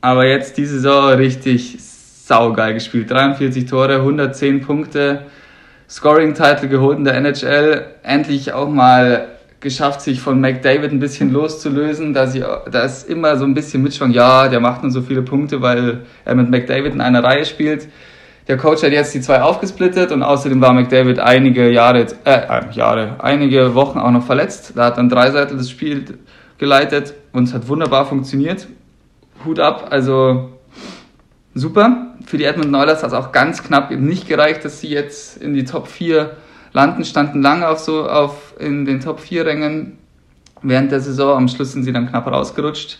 Aber 0.00 0.26
jetzt 0.26 0.58
diese 0.58 0.74
Saison 0.74 1.12
richtig 1.14 1.76
saugeil 1.80 2.74
gespielt. 2.74 3.10
43 3.10 3.66
Tore, 3.66 3.94
110 3.94 4.62
Punkte 4.62 5.26
Scoring-Title 5.88 6.68
geholt 6.68 6.98
in 6.98 7.04
der 7.04 7.14
NHL, 7.14 7.86
endlich 8.02 8.52
auch 8.52 8.68
mal 8.68 9.28
geschafft, 9.60 10.02
sich 10.02 10.20
von 10.20 10.40
McDavid 10.40 10.92
ein 10.92 11.00
bisschen 11.00 11.32
loszulösen, 11.32 12.14
da 12.14 12.26
sie, 12.26 12.40
da 12.40 12.82
ist 12.82 13.08
immer 13.08 13.36
so 13.36 13.44
ein 13.44 13.54
bisschen 13.54 13.82
mitschwang, 13.82 14.12
ja, 14.12 14.48
der 14.48 14.60
macht 14.60 14.82
nur 14.82 14.92
so 14.92 15.02
viele 15.02 15.22
Punkte, 15.22 15.62
weil 15.62 16.02
er 16.24 16.34
mit 16.34 16.50
McDavid 16.50 16.92
in 16.92 17.00
einer 17.00 17.24
Reihe 17.24 17.44
spielt. 17.44 17.88
Der 18.46 18.56
Coach 18.56 18.82
hat 18.82 18.92
jetzt 18.92 19.14
die 19.14 19.20
zwei 19.20 19.42
aufgesplittet 19.42 20.12
und 20.12 20.22
außerdem 20.22 20.60
war 20.60 20.72
McDavid 20.72 21.18
einige 21.18 21.70
Jahre, 21.70 22.06
äh, 22.24 22.40
Jahre, 22.72 23.16
einige 23.18 23.74
Wochen 23.74 23.98
auch 23.98 24.10
noch 24.10 24.24
verletzt. 24.24 24.72
Da 24.74 24.86
hat 24.86 24.96
dann 24.96 25.08
drei 25.08 25.30
Seiten 25.30 25.58
das 25.58 25.68
Spiel 25.68 26.04
geleitet 26.56 27.14
und 27.32 27.44
es 27.44 27.54
hat 27.54 27.68
wunderbar 27.68 28.06
funktioniert. 28.06 28.66
Hut 29.44 29.60
ab, 29.60 29.88
also 29.90 30.57
super. 31.58 32.14
Für 32.26 32.38
die 32.38 32.44
Edmonton 32.44 32.74
Oilers 32.74 33.02
hat 33.02 33.08
es 33.08 33.14
auch 33.14 33.32
ganz 33.32 33.62
knapp 33.62 33.90
nicht 33.90 34.28
gereicht, 34.28 34.64
dass 34.64 34.80
sie 34.80 34.88
jetzt 34.88 35.36
in 35.42 35.54
die 35.54 35.64
Top 35.64 35.88
4 35.88 36.36
landen, 36.72 37.04
standen 37.04 37.42
lange 37.42 37.68
auf 37.68 37.78
so 37.78 38.08
auf 38.08 38.54
in 38.58 38.84
den 38.84 39.00
Top 39.00 39.20
4 39.20 39.46
Rängen 39.46 39.98
während 40.62 40.92
der 40.92 41.00
Saison. 41.00 41.36
Am 41.36 41.48
Schluss 41.48 41.72
sind 41.72 41.84
sie 41.84 41.92
dann 41.92 42.08
knapp 42.08 42.26
rausgerutscht. 42.26 42.98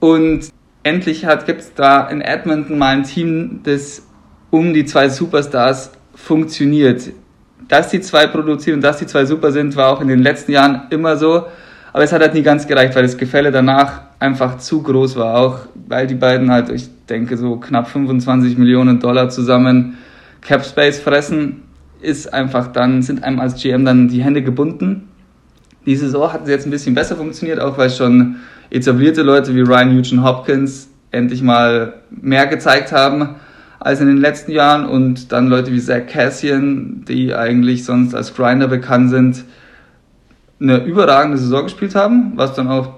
Und 0.00 0.48
endlich 0.82 1.26
gibt 1.46 1.60
es 1.60 1.74
da 1.74 2.08
in 2.08 2.20
Edmonton 2.20 2.78
mal 2.78 2.96
ein 2.96 3.04
Team, 3.04 3.60
das 3.64 4.06
um 4.50 4.72
die 4.72 4.84
zwei 4.84 5.08
Superstars 5.08 5.92
funktioniert. 6.14 7.10
Dass 7.68 7.88
die 7.88 8.00
zwei 8.00 8.26
produzieren 8.26 8.76
und 8.76 8.84
dass 8.84 8.98
die 8.98 9.06
zwei 9.06 9.24
super 9.24 9.50
sind, 9.50 9.74
war 9.76 9.88
auch 9.88 10.00
in 10.00 10.08
den 10.08 10.22
letzten 10.22 10.52
Jahren 10.52 10.82
immer 10.90 11.16
so. 11.16 11.46
Aber 11.92 12.02
es 12.02 12.12
hat 12.12 12.20
halt 12.20 12.34
nie 12.34 12.42
ganz 12.42 12.66
gereicht, 12.66 12.94
weil 12.94 13.02
das 13.02 13.16
Gefälle 13.16 13.50
danach 13.50 14.02
einfach 14.18 14.58
zu 14.58 14.82
groß 14.82 15.16
war. 15.16 15.38
Auch 15.38 15.60
weil 15.88 16.06
die 16.06 16.14
beiden 16.14 16.50
halt, 16.50 16.68
ich 16.68 16.90
denke, 17.06 17.36
so 17.36 17.56
knapp 17.56 17.88
25 17.88 18.58
Millionen 18.58 19.00
Dollar 19.00 19.28
zusammen 19.28 19.98
Cap 20.40 20.64
Space 20.64 20.98
fressen, 20.98 21.62
ist 22.00 22.32
einfach 22.32 22.68
dann, 22.68 23.02
sind 23.02 23.24
einem 23.24 23.40
als 23.40 23.60
GM 23.60 23.84
dann 23.84 24.08
die 24.08 24.22
Hände 24.22 24.42
gebunden. 24.42 25.08
Die 25.86 25.96
Saison 25.96 26.32
hat 26.32 26.46
jetzt 26.48 26.66
ein 26.66 26.70
bisschen 26.70 26.94
besser 26.94 27.16
funktioniert, 27.16 27.60
auch 27.60 27.78
weil 27.78 27.90
schon 27.90 28.36
etablierte 28.70 29.22
Leute 29.22 29.54
wie 29.54 29.60
Ryan 29.60 29.94
Nugent 29.94 30.22
Hopkins 30.22 30.88
endlich 31.10 31.42
mal 31.42 31.94
mehr 32.10 32.46
gezeigt 32.46 32.92
haben 32.92 33.36
als 33.80 34.00
in 34.00 34.06
den 34.06 34.16
letzten 34.16 34.52
Jahren 34.52 34.86
und 34.86 35.30
dann 35.30 35.48
Leute 35.48 35.70
wie 35.72 35.80
Zach 35.80 36.06
Cassian, 36.06 37.04
die 37.06 37.34
eigentlich 37.34 37.84
sonst 37.84 38.14
als 38.14 38.34
Grinder 38.34 38.66
bekannt 38.66 39.10
sind, 39.10 39.44
eine 40.60 40.84
überragende 40.84 41.36
Saison 41.36 41.64
gespielt 41.64 41.94
haben, 41.94 42.32
was 42.36 42.54
dann 42.54 42.68
auch 42.68 42.94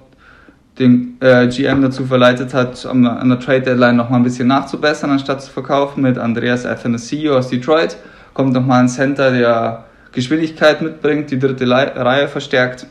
den 0.78 1.16
äh, 1.20 1.48
GM 1.48 1.80
dazu 1.80 2.04
verleitet 2.04 2.52
hat, 2.52 2.84
an, 2.84 3.06
an 3.06 3.28
der 3.28 3.40
Trade 3.40 3.62
Deadline 3.62 3.96
nochmal 3.96 4.20
ein 4.20 4.24
bisschen 4.24 4.48
nachzubessern, 4.48 5.10
anstatt 5.10 5.42
zu 5.42 5.50
verkaufen 5.50 6.02
mit 6.02 6.18
Andreas 6.18 6.66
Athanasio 6.66 7.36
aus 7.38 7.48
Detroit. 7.48 7.96
Kommt 8.34 8.52
nochmal 8.52 8.80
ein 8.80 8.88
Center, 8.88 9.30
der 9.30 9.86
Geschwindigkeit 10.12 10.82
mitbringt, 10.82 11.30
die 11.30 11.38
dritte 11.38 11.68
Reihe 11.68 12.28
verstärkt. 12.28 12.86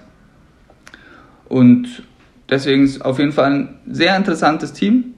Und 1.48 2.04
deswegen 2.50 2.84
ist 2.84 3.04
auf 3.04 3.20
jeden 3.20 3.32
Fall 3.32 3.52
ein 3.52 3.80
sehr 3.88 4.16
interessantes 4.18 4.74
Team. 4.74 5.14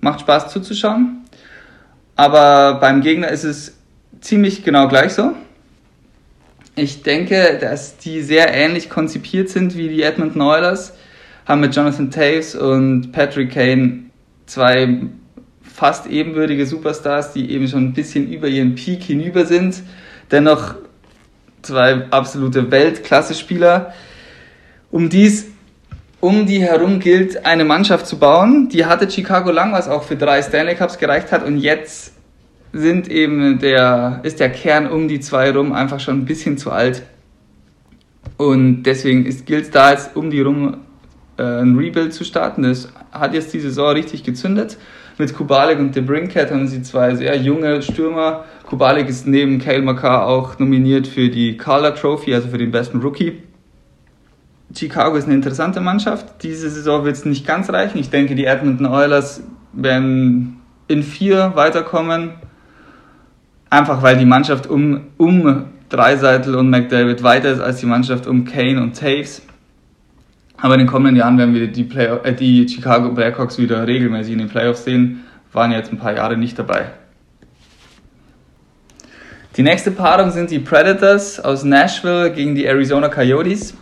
Macht 0.00 0.20
Spaß 0.20 0.48
zuzuschauen. 0.52 1.24
Aber 2.14 2.74
beim 2.74 3.00
Gegner 3.00 3.28
ist 3.28 3.44
es 3.44 3.76
ziemlich 4.20 4.62
genau 4.64 4.86
gleich 4.86 5.14
so. 5.14 5.32
Ich 6.74 7.02
denke, 7.02 7.58
dass 7.60 7.98
die 7.98 8.22
sehr 8.22 8.52
ähnlich 8.54 8.88
konzipiert 8.88 9.48
sind 9.48 9.76
wie 9.76 9.88
die 9.88 10.02
Edmonton 10.02 10.40
Oilers. 10.40 10.94
Haben 11.46 11.60
mit 11.60 11.74
Jonathan 11.74 12.10
Taves 12.10 12.54
und 12.54 13.12
Patrick 13.12 13.52
Kane 13.52 14.04
zwei 14.46 15.00
fast 15.62 16.06
ebenbürtige 16.06 16.66
Superstars, 16.66 17.32
die 17.32 17.50
eben 17.50 17.66
schon 17.66 17.84
ein 17.84 17.92
bisschen 17.92 18.30
über 18.30 18.48
ihren 18.48 18.74
Peak 18.74 19.02
hinüber 19.02 19.46
sind. 19.46 19.82
Dennoch 20.30 20.76
zwei 21.62 22.06
absolute 22.10 22.70
Weltklasse-Spieler. 22.70 23.92
Um 24.90 25.08
dies 25.08 25.46
um 26.20 26.46
die 26.46 26.62
herum 26.62 27.00
gilt, 27.00 27.44
eine 27.44 27.64
Mannschaft 27.64 28.06
zu 28.06 28.16
bauen. 28.16 28.68
Die 28.68 28.86
hatte 28.86 29.10
Chicago 29.10 29.50
lang, 29.50 29.72
was 29.72 29.88
auch 29.88 30.04
für 30.04 30.14
drei 30.14 30.40
Stanley 30.40 30.76
Cups 30.76 30.98
gereicht 30.98 31.32
hat. 31.32 31.44
Und 31.44 31.58
jetzt 31.58 32.12
sind 32.72 33.08
eben 33.08 33.58
der, 33.58 34.20
ist 34.22 34.38
der 34.38 34.50
Kern 34.50 34.86
um 34.86 35.08
die 35.08 35.18
zwei 35.18 35.50
rum 35.50 35.72
einfach 35.72 35.98
schon 35.98 36.20
ein 36.20 36.24
bisschen 36.24 36.58
zu 36.58 36.70
alt. 36.70 37.02
Und 38.36 38.84
deswegen 38.84 39.24
gilt 39.44 39.64
es 39.64 39.70
da 39.70 39.90
jetzt 39.90 40.14
um 40.14 40.30
die 40.30 40.40
rum 40.40 40.78
ein 41.42 41.76
Rebuild 41.76 42.12
zu 42.12 42.24
starten. 42.24 42.62
Das 42.62 42.88
hat 43.10 43.34
jetzt 43.34 43.52
die 43.52 43.60
Saison 43.60 43.90
richtig 43.90 44.24
gezündet. 44.24 44.78
Mit 45.18 45.34
Kubalik 45.34 45.78
und 45.78 45.94
The 45.94 46.00
Brinkhead 46.00 46.50
haben 46.50 46.66
sie 46.68 46.82
zwei 46.82 47.14
sehr 47.14 47.36
junge 47.36 47.82
Stürmer. 47.82 48.44
Kubalik 48.66 49.08
ist 49.08 49.26
neben 49.26 49.58
Kale 49.58 49.82
Makar 49.82 50.26
auch 50.26 50.58
nominiert 50.58 51.06
für 51.06 51.28
die 51.28 51.56
Calder 51.56 51.94
Trophy, 51.94 52.34
also 52.34 52.48
für 52.48 52.58
den 52.58 52.70
besten 52.70 53.00
Rookie. 53.00 53.42
Chicago 54.74 55.16
ist 55.16 55.26
eine 55.26 55.34
interessante 55.34 55.80
Mannschaft. 55.80 56.42
Diese 56.42 56.70
Saison 56.70 57.04
wird 57.04 57.16
es 57.16 57.24
nicht 57.24 57.46
ganz 57.46 57.70
reichen. 57.70 57.98
Ich 57.98 58.10
denke, 58.10 58.34
die 58.34 58.46
Edmonton 58.46 58.86
Oilers 58.86 59.42
werden 59.72 60.60
in 60.88 61.02
vier 61.02 61.52
weiterkommen. 61.54 62.30
Einfach 63.68 64.02
weil 64.02 64.16
die 64.16 64.24
Mannschaft 64.24 64.66
um, 64.66 65.08
um 65.18 65.66
Dreiseitel 65.88 66.54
und 66.54 66.70
McDavid 66.70 67.22
weiter 67.22 67.50
ist 67.50 67.60
als 67.60 67.80
die 67.80 67.86
Mannschaft 67.86 68.26
um 68.26 68.44
Kane 68.44 68.82
und 68.82 68.98
Taves. 68.98 69.42
Aber 70.60 70.74
in 70.74 70.80
den 70.80 70.86
kommenden 70.86 71.16
Jahren 71.16 71.38
werden 71.38 71.54
wir 71.54 71.66
die, 71.66 71.84
Play 71.84 72.06
äh, 72.22 72.32
die 72.32 72.68
Chicago 72.68 73.10
Blackhawks 73.10 73.58
wieder 73.58 73.86
regelmäßig 73.86 74.32
in 74.32 74.38
den 74.38 74.48
Playoffs 74.48 74.84
sehen. 74.84 75.24
Waren 75.52 75.72
jetzt 75.72 75.92
ein 75.92 75.98
paar 75.98 76.14
Jahre 76.14 76.36
nicht 76.36 76.58
dabei. 76.58 76.86
Die 79.56 79.62
nächste 79.62 79.90
Paarung 79.90 80.30
sind 80.30 80.50
die 80.50 80.60
Predators 80.60 81.38
aus 81.38 81.62
Nashville 81.62 82.30
gegen 82.32 82.54
die 82.54 82.64
Arizona 82.64 83.08
Coyotes. 83.08 83.76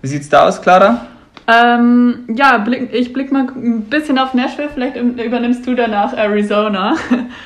Wie 0.00 0.06
sieht's 0.06 0.28
da 0.28 0.48
aus, 0.48 0.62
Clara? 0.62 1.06
Ähm, 1.46 2.20
ja, 2.34 2.58
blick, 2.58 2.92
ich 2.92 3.12
blick 3.12 3.32
mal 3.32 3.46
ein 3.48 3.82
bisschen 3.82 4.18
auf 4.18 4.32
Nashville, 4.32 4.68
vielleicht 4.72 4.96
übernimmst 4.96 5.66
du 5.66 5.74
danach 5.74 6.16
Arizona. 6.16 6.94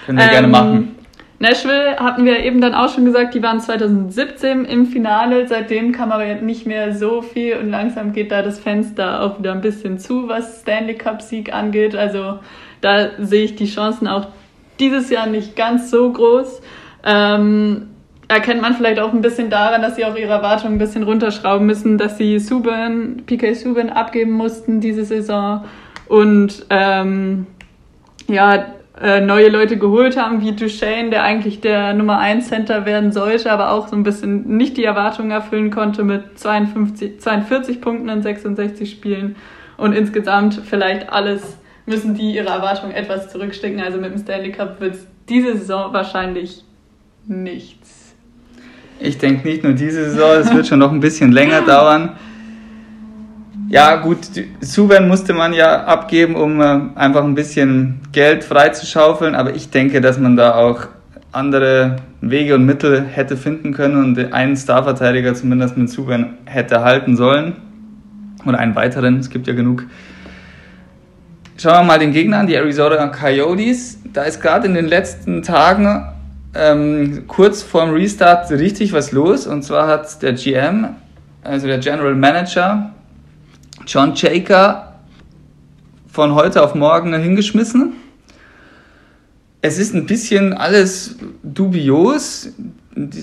Können 0.04 0.18
wir 0.18 0.24
ähm, 0.24 0.30
gerne 0.30 0.48
machen. 0.48 0.95
Nashville 1.38 1.96
hatten 1.96 2.24
wir 2.24 2.42
eben 2.44 2.60
dann 2.60 2.74
auch 2.74 2.88
schon 2.88 3.04
gesagt, 3.04 3.34
die 3.34 3.42
waren 3.42 3.60
2017 3.60 4.64
im 4.64 4.86
Finale. 4.86 5.46
Seitdem 5.46 5.92
kam 5.92 6.10
aber 6.10 6.24
nicht 6.36 6.66
mehr 6.66 6.94
so 6.94 7.20
viel 7.20 7.56
und 7.58 7.70
langsam 7.70 8.12
geht 8.12 8.32
da 8.32 8.42
das 8.42 8.58
Fenster 8.58 9.22
auch 9.22 9.38
wieder 9.38 9.52
ein 9.52 9.60
bisschen 9.60 9.98
zu, 9.98 10.28
was 10.28 10.62
Stanley 10.62 10.94
Cup 10.94 11.20
Sieg 11.20 11.52
angeht. 11.52 11.94
Also 11.94 12.38
da 12.80 13.10
sehe 13.18 13.44
ich 13.44 13.54
die 13.54 13.66
Chancen 13.66 14.08
auch 14.08 14.28
dieses 14.80 15.10
Jahr 15.10 15.26
nicht 15.26 15.56
ganz 15.56 15.90
so 15.90 16.10
groß. 16.10 16.62
Ähm, 17.04 17.88
erkennt 18.28 18.62
man 18.62 18.74
vielleicht 18.74 18.98
auch 18.98 19.12
ein 19.12 19.20
bisschen 19.20 19.50
daran, 19.50 19.82
dass 19.82 19.96
sie 19.96 20.04
auch 20.04 20.16
ihre 20.16 20.32
Erwartungen 20.32 20.76
ein 20.76 20.78
bisschen 20.78 21.02
runterschrauben 21.02 21.66
müssen, 21.66 21.98
dass 21.98 22.18
sie 22.18 22.38
Subban, 22.38 23.22
PK 23.26 23.54
Subban 23.54 23.90
abgeben 23.90 24.32
mussten 24.32 24.80
diese 24.80 25.04
Saison 25.04 25.64
und 26.08 26.66
ähm, 26.70 27.46
ja, 28.28 28.66
äh, 29.00 29.20
neue 29.20 29.48
Leute 29.48 29.76
geholt 29.76 30.16
haben, 30.16 30.40
wie 30.40 30.52
Duchesne, 30.52 31.10
der 31.10 31.22
eigentlich 31.22 31.60
der 31.60 31.92
Nummer 31.92 32.18
1 32.18 32.48
Center 32.48 32.86
werden 32.86 33.12
sollte, 33.12 33.52
aber 33.52 33.72
auch 33.72 33.88
so 33.88 33.96
ein 33.96 34.02
bisschen 34.02 34.56
nicht 34.56 34.76
die 34.76 34.84
Erwartungen 34.84 35.30
erfüllen 35.30 35.70
konnte 35.70 36.02
mit 36.02 36.38
52, 36.38 37.20
42 37.20 37.80
Punkten 37.80 38.08
in 38.08 38.22
66 38.22 38.90
Spielen 38.90 39.36
und 39.76 39.92
insgesamt 39.92 40.62
vielleicht 40.64 41.12
alles 41.12 41.58
müssen 41.84 42.14
die 42.14 42.34
ihre 42.34 42.48
Erwartungen 42.48 42.94
etwas 42.94 43.30
zurückstecken. 43.30 43.80
Also 43.80 43.98
mit 43.98 44.12
dem 44.12 44.18
Stanley 44.18 44.52
Cup 44.52 44.80
wird 44.80 44.94
es 44.94 45.06
diese 45.28 45.56
Saison 45.56 45.92
wahrscheinlich 45.92 46.64
nichts. 47.26 48.14
Ich 48.98 49.18
denke 49.18 49.46
nicht 49.46 49.62
nur 49.62 49.74
diese 49.74 50.10
Saison, 50.10 50.40
es 50.40 50.54
wird 50.54 50.66
schon 50.66 50.78
noch 50.78 50.90
ein 50.90 51.00
bisschen 51.00 51.32
länger 51.32 51.60
dauern. 51.60 52.16
Ja, 53.68 53.96
gut, 53.96 54.18
Suven 54.60 55.08
musste 55.08 55.34
man 55.34 55.52
ja 55.52 55.84
abgeben, 55.84 56.36
um 56.36 56.60
äh, 56.60 56.80
einfach 56.94 57.24
ein 57.24 57.34
bisschen 57.34 58.00
Geld 58.12 58.44
freizuschaufeln, 58.44 59.34
aber 59.34 59.56
ich 59.56 59.70
denke, 59.70 60.00
dass 60.00 60.18
man 60.18 60.36
da 60.36 60.54
auch 60.54 60.86
andere 61.32 61.96
Wege 62.20 62.54
und 62.54 62.64
Mittel 62.64 63.02
hätte 63.04 63.36
finden 63.36 63.74
können 63.74 63.96
und 63.96 64.32
einen 64.32 64.56
Starverteidiger 64.56 65.34
zumindest 65.34 65.76
mit 65.76 65.90
Suven 65.90 66.38
hätte 66.44 66.82
halten 66.82 67.16
sollen. 67.16 67.56
Oder 68.46 68.58
einen 68.58 68.76
weiteren, 68.76 69.18
es 69.18 69.30
gibt 69.30 69.48
ja 69.48 69.54
genug. 69.54 69.84
Schauen 71.58 71.80
wir 71.80 71.82
mal 71.82 71.98
den 71.98 72.12
Gegner 72.12 72.38
an, 72.38 72.46
die 72.46 72.54
Arizona 72.54 73.08
Coyotes. 73.08 73.98
Da 74.12 74.22
ist 74.22 74.40
gerade 74.40 74.68
in 74.68 74.74
den 74.74 74.86
letzten 74.86 75.42
Tagen 75.42 76.06
ähm, 76.54 77.24
kurz 77.26 77.62
vorm 77.62 77.90
Restart 77.90 78.50
richtig 78.52 78.92
was 78.92 79.10
los. 79.10 79.46
Und 79.46 79.62
zwar 79.62 79.88
hat 79.88 80.22
der 80.22 80.34
GM, 80.34 80.88
also 81.42 81.66
der 81.66 81.78
General 81.78 82.14
Manager, 82.14 82.92
John 83.84 84.14
Chaker, 84.14 84.94
von 86.08 86.34
heute 86.34 86.62
auf 86.62 86.74
morgen 86.74 87.12
hingeschmissen. 87.14 87.92
Es 89.60 89.78
ist 89.78 89.94
ein 89.94 90.06
bisschen 90.06 90.54
alles 90.54 91.16
dubios. 91.42 92.48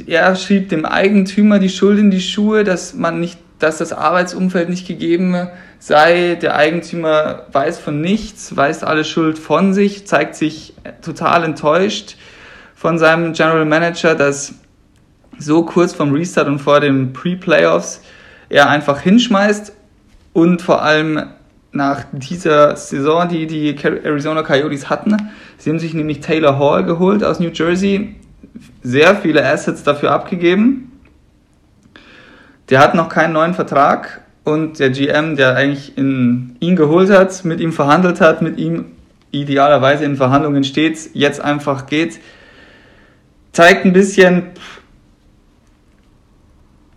Er 0.05 0.35
schrieb 0.35 0.69
dem 0.69 0.85
Eigentümer 0.85 1.57
die 1.57 1.69
Schuld 1.69 1.97
in 1.97 2.11
die 2.11 2.21
Schuhe, 2.21 2.63
dass 2.63 2.93
man 2.93 3.19
nicht, 3.19 3.39
dass 3.57 3.79
das 3.79 3.93
Arbeitsumfeld 3.93 4.69
nicht 4.69 4.87
gegeben 4.87 5.47
sei. 5.79 6.35
Der 6.35 6.55
Eigentümer 6.55 7.47
weiß 7.51 7.79
von 7.79 7.99
nichts, 7.99 8.55
weist 8.55 8.83
alle 8.83 9.05
Schuld 9.05 9.39
von 9.39 9.73
sich, 9.73 10.05
zeigt 10.05 10.35
sich 10.35 10.75
total 11.01 11.43
enttäuscht 11.43 12.15
von 12.75 12.99
seinem 12.99 13.33
General 13.33 13.65
Manager, 13.65 14.13
dass 14.13 14.53
so 15.39 15.63
kurz 15.63 15.93
vom 15.93 16.13
Restart 16.13 16.47
und 16.47 16.59
vor 16.59 16.79
den 16.79 17.11
Pre-Playoffs 17.11 18.01
er 18.49 18.69
einfach 18.69 19.01
hinschmeißt 19.01 19.73
und 20.33 20.61
vor 20.61 20.81
allem 20.81 21.27
nach 21.71 22.05
dieser 22.11 22.75
Saison, 22.75 23.27
die 23.29 23.47
die 23.47 23.75
Arizona 23.83 24.43
Coyotes 24.43 24.89
hatten, 24.89 25.17
sie 25.57 25.69
haben 25.69 25.79
sich 25.79 25.93
nämlich 25.93 26.19
Taylor 26.19 26.59
Hall 26.59 26.83
geholt 26.83 27.23
aus 27.23 27.39
New 27.39 27.49
Jersey, 27.49 28.15
sehr 28.83 29.15
viele 29.15 29.45
Assets 29.45 29.83
dafür 29.83 30.11
abgegeben. 30.11 30.91
Der 32.69 32.79
hat 32.79 32.95
noch 32.95 33.09
keinen 33.09 33.33
neuen 33.33 33.53
Vertrag 33.53 34.21
und 34.43 34.79
der 34.79 34.89
GM, 34.89 35.35
der 35.35 35.55
eigentlich 35.55 35.97
in, 35.97 36.55
ihn 36.59 36.75
geholt 36.75 37.09
hat, 37.09 37.43
mit 37.45 37.59
ihm 37.59 37.71
verhandelt 37.71 38.21
hat, 38.21 38.41
mit 38.41 38.57
ihm 38.57 38.85
idealerweise 39.31 40.05
in 40.05 40.15
Verhandlungen 40.15 40.63
steht, 40.63 41.09
jetzt 41.13 41.41
einfach 41.41 41.87
geht, 41.87 42.19
zeigt 43.51 43.85
ein 43.85 43.93
bisschen, 43.93 44.43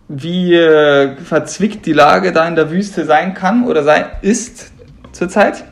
wie 0.09 0.53
äh, 0.53 1.17
verzwickt 1.17 1.85
die 1.85 1.93
Lage 1.93 2.31
da 2.31 2.47
in 2.47 2.55
der 2.55 2.71
Wüste 2.71 3.05
sein 3.05 3.33
kann 3.33 3.65
oder 3.65 3.83
sein 3.83 4.05
ist 4.21 4.71
zurzeit. 5.11 5.65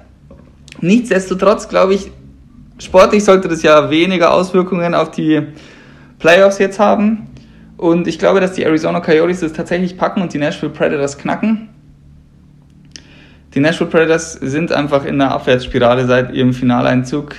Nichtsdestotrotz 0.81 1.69
glaube 1.69 1.93
ich, 1.93 2.11
sportlich 2.79 3.23
sollte 3.23 3.47
das 3.47 3.63
ja 3.63 3.89
weniger 3.89 4.33
Auswirkungen 4.33 4.93
auf 4.93 5.11
die 5.11 5.41
Playoffs 6.19 6.59
jetzt 6.59 6.79
haben. 6.79 7.27
Und 7.77 8.07
ich 8.07 8.19
glaube, 8.19 8.39
dass 8.39 8.53
die 8.53 8.63
Arizona 8.63 8.99
Coyotes 8.99 9.41
das 9.41 9.53
tatsächlich 9.53 9.97
packen 9.97 10.21
und 10.21 10.33
die 10.33 10.37
Nashville 10.37 10.71
Predators 10.71 11.17
knacken. 11.17 11.69
Die 13.53 13.59
Nashville 13.59 13.89
Predators 13.89 14.33
sind 14.33 14.71
einfach 14.71 15.05
in 15.05 15.17
der 15.17 15.31
Abwärtsspirale 15.31 16.05
seit 16.05 16.33
ihrem 16.33 16.53
Finaleinzug. 16.53 17.35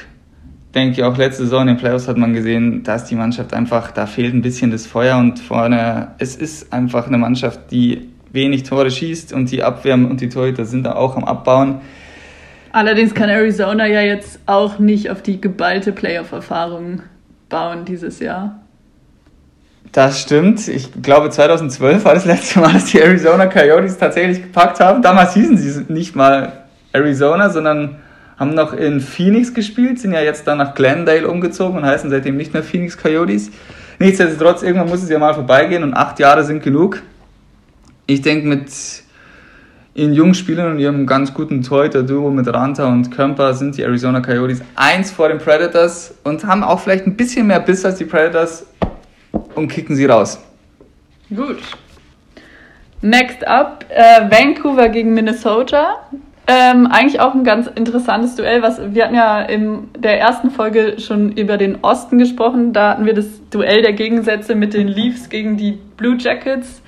Denke 0.76 1.06
auch 1.06 1.16
letzte 1.16 1.44
Saison 1.44 1.62
in 1.62 1.68
den 1.68 1.76
Playoffs 1.78 2.06
hat 2.06 2.18
man 2.18 2.34
gesehen, 2.34 2.82
dass 2.82 3.06
die 3.06 3.14
Mannschaft 3.14 3.54
einfach, 3.54 3.92
da 3.92 4.04
fehlt 4.04 4.34
ein 4.34 4.42
bisschen 4.42 4.70
das 4.70 4.86
Feuer 4.86 5.16
und 5.16 5.38
vorne, 5.38 6.08
es 6.18 6.36
ist 6.36 6.70
einfach 6.70 7.06
eine 7.06 7.16
Mannschaft, 7.16 7.70
die 7.70 8.10
wenig 8.30 8.64
Tore 8.64 8.90
schießt 8.90 9.32
und 9.32 9.50
die 9.50 9.62
Abwehr 9.62 9.94
und 9.94 10.20
die 10.20 10.28
Torhüter 10.28 10.66
sind 10.66 10.84
da 10.84 10.94
auch 10.96 11.16
am 11.16 11.24
Abbauen. 11.24 11.80
Allerdings 12.72 13.14
kann 13.14 13.30
Arizona 13.30 13.86
ja 13.86 14.02
jetzt 14.02 14.38
auch 14.44 14.78
nicht 14.78 15.08
auf 15.08 15.22
die 15.22 15.40
geballte 15.40 15.92
Playoff-Erfahrung 15.92 17.00
bauen 17.48 17.86
dieses 17.86 18.20
Jahr. 18.20 18.60
Das 19.92 20.20
stimmt. 20.20 20.68
Ich 20.68 20.90
glaube, 21.00 21.30
2012 21.30 22.04
war 22.04 22.12
das 22.12 22.26
letzte 22.26 22.60
Mal, 22.60 22.74
dass 22.74 22.84
die 22.84 23.00
Arizona 23.00 23.46
Coyotes 23.46 23.96
tatsächlich 23.96 24.42
gepackt 24.42 24.78
haben. 24.80 25.00
Damals 25.00 25.32
hießen 25.32 25.56
sie 25.56 25.90
nicht 25.90 26.14
mal 26.14 26.64
Arizona, 26.92 27.48
sondern 27.48 27.96
haben 28.38 28.54
noch 28.54 28.72
in 28.72 29.00
Phoenix 29.00 29.54
gespielt, 29.54 29.98
sind 29.98 30.12
ja 30.12 30.20
jetzt 30.20 30.46
dann 30.46 30.58
nach 30.58 30.74
Glendale 30.74 31.28
umgezogen 31.28 31.78
und 31.78 31.84
heißen 31.84 32.10
seitdem 32.10 32.36
nicht 32.36 32.52
mehr 32.52 32.62
Phoenix 32.62 32.98
Coyotes. 32.98 33.50
Nichtsdestotrotz, 33.98 34.62
irgendwann 34.62 34.88
muss 34.88 35.02
es 35.02 35.08
ja 35.08 35.18
mal 35.18 35.34
vorbeigehen 35.34 35.82
und 35.82 35.94
acht 35.94 36.18
Jahre 36.18 36.44
sind 36.44 36.62
genug. 36.62 37.02
Ich 38.06 38.20
denke, 38.20 38.46
mit 38.46 38.70
ihren 39.94 40.12
jungen 40.12 40.34
Spielern 40.34 40.72
und 40.72 40.78
ihrem 40.78 41.06
ganz 41.06 41.32
guten 41.32 41.62
Torhüter-Duo 41.62 42.30
mit 42.30 42.46
Ranta 42.46 42.86
und 42.86 43.10
Kemper 43.10 43.54
sind 43.54 43.78
die 43.78 43.82
Arizona 43.82 44.20
Coyotes 44.20 44.60
eins 44.74 45.10
vor 45.10 45.28
den 45.28 45.38
Predators 45.38 46.14
und 46.22 46.44
haben 46.44 46.62
auch 46.62 46.80
vielleicht 46.80 47.06
ein 47.06 47.16
bisschen 47.16 47.46
mehr 47.46 47.60
Biss 47.60 47.84
als 47.86 47.96
die 47.96 48.04
Predators 48.04 48.66
und 49.54 49.68
kicken 49.68 49.96
sie 49.96 50.04
raus. 50.04 50.38
Gut. 51.34 51.58
Next 53.00 53.46
up, 53.46 53.86
äh, 53.88 54.30
Vancouver 54.30 54.90
gegen 54.90 55.14
Minnesota. 55.14 56.00
Ähm, 56.48 56.86
eigentlich 56.86 57.20
auch 57.20 57.34
ein 57.34 57.42
ganz 57.42 57.66
interessantes 57.66 58.36
Duell. 58.36 58.62
Was, 58.62 58.80
wir 58.94 59.04
hatten 59.04 59.16
ja 59.16 59.42
in 59.42 59.88
der 59.98 60.20
ersten 60.20 60.50
Folge 60.50 60.94
schon 60.98 61.32
über 61.32 61.56
den 61.56 61.78
Osten 61.82 62.18
gesprochen. 62.18 62.72
Da 62.72 62.90
hatten 62.90 63.04
wir 63.04 63.14
das 63.14 63.26
Duell 63.50 63.82
der 63.82 63.94
Gegensätze 63.94 64.54
mit 64.54 64.72
den 64.72 64.86
Leafs 64.86 65.28
gegen 65.28 65.56
die 65.56 65.78
Blue 65.96 66.16
Jackets. 66.16 66.82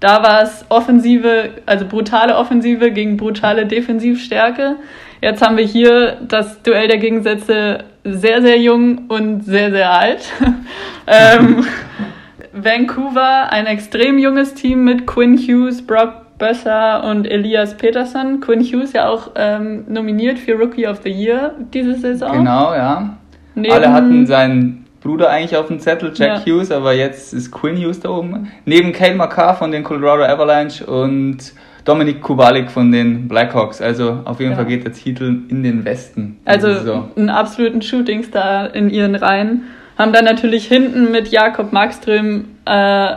Da 0.00 0.22
war 0.22 0.42
es 0.42 0.64
Offensive, 0.70 1.50
also 1.66 1.86
brutale 1.86 2.36
Offensive 2.36 2.90
gegen 2.90 3.18
brutale 3.18 3.66
Defensivstärke. 3.66 4.76
Jetzt 5.20 5.42
haben 5.42 5.56
wir 5.56 5.64
hier 5.64 6.16
das 6.26 6.62
Duell 6.62 6.88
der 6.88 6.98
Gegensätze 6.98 7.84
sehr, 8.02 8.40
sehr 8.40 8.58
jung 8.58 9.06
und 9.08 9.44
sehr, 9.44 9.70
sehr 9.70 9.92
alt. 9.92 10.32
ähm, 11.06 11.64
Vancouver, 12.52 13.52
ein 13.52 13.66
extrem 13.66 14.18
junges 14.18 14.54
Team 14.54 14.84
mit 14.84 15.06
Quinn 15.06 15.38
Hughes, 15.38 15.86
Brock 15.86 16.21
Besser 16.42 17.04
und 17.04 17.24
Elias 17.24 17.76
Peterson. 17.76 18.40
Quinn 18.40 18.58
Hughes 18.64 18.92
ja 18.94 19.08
auch 19.08 19.30
ähm, 19.36 19.84
nominiert 19.86 20.40
für 20.40 20.54
Rookie 20.54 20.88
of 20.88 20.98
the 21.04 21.08
Year 21.08 21.54
diese 21.72 21.94
Saison. 21.94 22.32
Genau, 22.32 22.74
ja. 22.74 23.16
Neben 23.54 23.72
Alle 23.72 23.92
hatten 23.92 24.26
seinen 24.26 24.86
Bruder 25.00 25.30
eigentlich 25.30 25.56
auf 25.56 25.68
dem 25.68 25.78
Zettel, 25.78 26.10
Jack 26.12 26.44
ja. 26.44 26.52
Hughes, 26.52 26.72
aber 26.72 26.94
jetzt 26.94 27.32
ist 27.32 27.52
Quinn 27.52 27.76
Hughes 27.76 28.00
da 28.00 28.08
oben. 28.08 28.50
Neben 28.64 28.92
Kale 28.92 29.14
McCarr 29.14 29.54
von 29.54 29.70
den 29.70 29.84
Colorado 29.84 30.24
Avalanche 30.24 30.84
und 30.84 31.52
Dominik 31.84 32.20
Kubalik 32.20 32.72
von 32.72 32.90
den 32.90 33.28
Blackhawks. 33.28 33.80
Also 33.80 34.22
auf 34.24 34.40
jeden 34.40 34.50
ja. 34.50 34.56
Fall 34.56 34.66
geht 34.66 34.84
der 34.84 34.94
Titel 34.94 35.42
in 35.48 35.62
den 35.62 35.84
Westen. 35.84 36.40
Also 36.44 36.74
so. 36.74 37.08
einen 37.14 37.30
absoluten 37.30 37.82
Shootingstar 37.82 38.74
in 38.74 38.90
ihren 38.90 39.14
Reihen. 39.14 39.62
Haben 39.96 40.12
dann 40.12 40.24
natürlich 40.24 40.66
hinten 40.66 41.12
mit 41.12 41.28
Jakob 41.28 41.72
Markström 41.72 42.46
äh, 42.64 43.14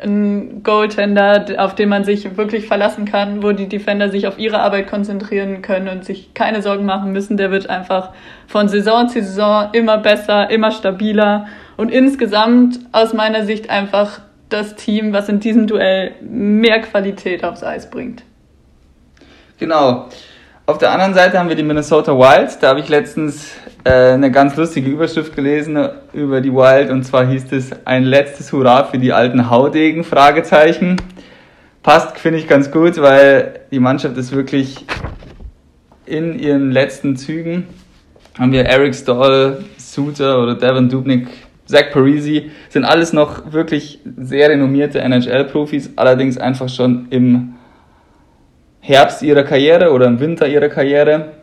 einen 0.00 0.62
Goaltender, 0.62 1.46
auf 1.58 1.74
den 1.74 1.88
man 1.88 2.04
sich 2.04 2.36
wirklich 2.36 2.66
verlassen 2.66 3.04
kann, 3.04 3.42
wo 3.42 3.52
die 3.52 3.68
Defender 3.68 4.10
sich 4.10 4.26
auf 4.26 4.38
ihre 4.38 4.60
Arbeit 4.60 4.88
konzentrieren 4.88 5.62
können 5.62 5.88
und 5.88 6.04
sich 6.04 6.34
keine 6.34 6.62
Sorgen 6.62 6.84
machen 6.84 7.12
müssen. 7.12 7.36
Der 7.36 7.50
wird 7.50 7.68
einfach 7.68 8.10
von 8.46 8.68
Saison 8.68 9.08
zu 9.08 9.22
Saison 9.22 9.70
immer 9.72 9.98
besser, 9.98 10.50
immer 10.50 10.70
stabiler 10.70 11.46
und 11.76 11.90
insgesamt 11.90 12.78
aus 12.92 13.12
meiner 13.12 13.44
Sicht 13.44 13.70
einfach 13.70 14.20
das 14.48 14.76
Team, 14.76 15.12
was 15.12 15.28
in 15.28 15.40
diesem 15.40 15.66
Duell 15.66 16.12
mehr 16.22 16.80
Qualität 16.80 17.44
aufs 17.44 17.62
Eis 17.62 17.90
bringt. 17.90 18.22
Genau. 19.58 20.08
Auf 20.66 20.78
der 20.78 20.92
anderen 20.92 21.14
Seite 21.14 21.38
haben 21.38 21.48
wir 21.48 21.56
die 21.56 21.62
Minnesota 21.62 22.12
Wild. 22.12 22.62
Da 22.62 22.68
habe 22.68 22.80
ich 22.80 22.88
letztens 22.88 23.52
äh, 23.84 24.12
eine 24.12 24.30
ganz 24.30 24.56
lustige 24.56 24.90
Überschrift 24.90 25.34
gelesen 25.34 25.78
über 26.12 26.40
die 26.40 26.52
Wild 26.52 26.90
und 26.90 27.04
zwar 27.04 27.26
hieß 27.26 27.52
es 27.52 27.70
ein 27.86 28.04
letztes 28.04 28.52
Hurra 28.52 28.84
für 28.84 28.98
die 28.98 29.12
alten 29.12 29.50
Haudegen? 29.50 30.04
Fragezeichen. 30.04 30.96
Passt, 31.82 32.18
finde 32.18 32.38
ich 32.38 32.48
ganz 32.48 32.70
gut, 32.70 33.00
weil 33.00 33.60
die 33.70 33.78
Mannschaft 33.78 34.16
ist 34.16 34.32
wirklich 34.32 34.84
in 36.06 36.38
ihren 36.38 36.70
letzten 36.70 37.16
Zügen. 37.16 37.66
Haben 38.38 38.52
wir 38.52 38.64
Eric 38.66 38.94
Stoll, 38.94 39.64
Suter 39.76 40.42
oder 40.42 40.54
Devin 40.54 40.88
Dubnik, 40.88 41.28
Zach 41.66 41.90
Parisi, 41.92 42.50
sind 42.68 42.84
alles 42.84 43.12
noch 43.12 43.52
wirklich 43.52 44.00
sehr 44.16 44.48
renommierte 44.48 45.00
NHL-Profis, 45.00 45.90
allerdings 45.96 46.38
einfach 46.38 46.68
schon 46.68 47.08
im 47.10 47.54
Herbst 48.80 49.22
ihrer 49.22 49.42
Karriere 49.42 49.92
oder 49.92 50.06
im 50.06 50.18
Winter 50.20 50.48
ihrer 50.48 50.68
Karriere. 50.68 51.37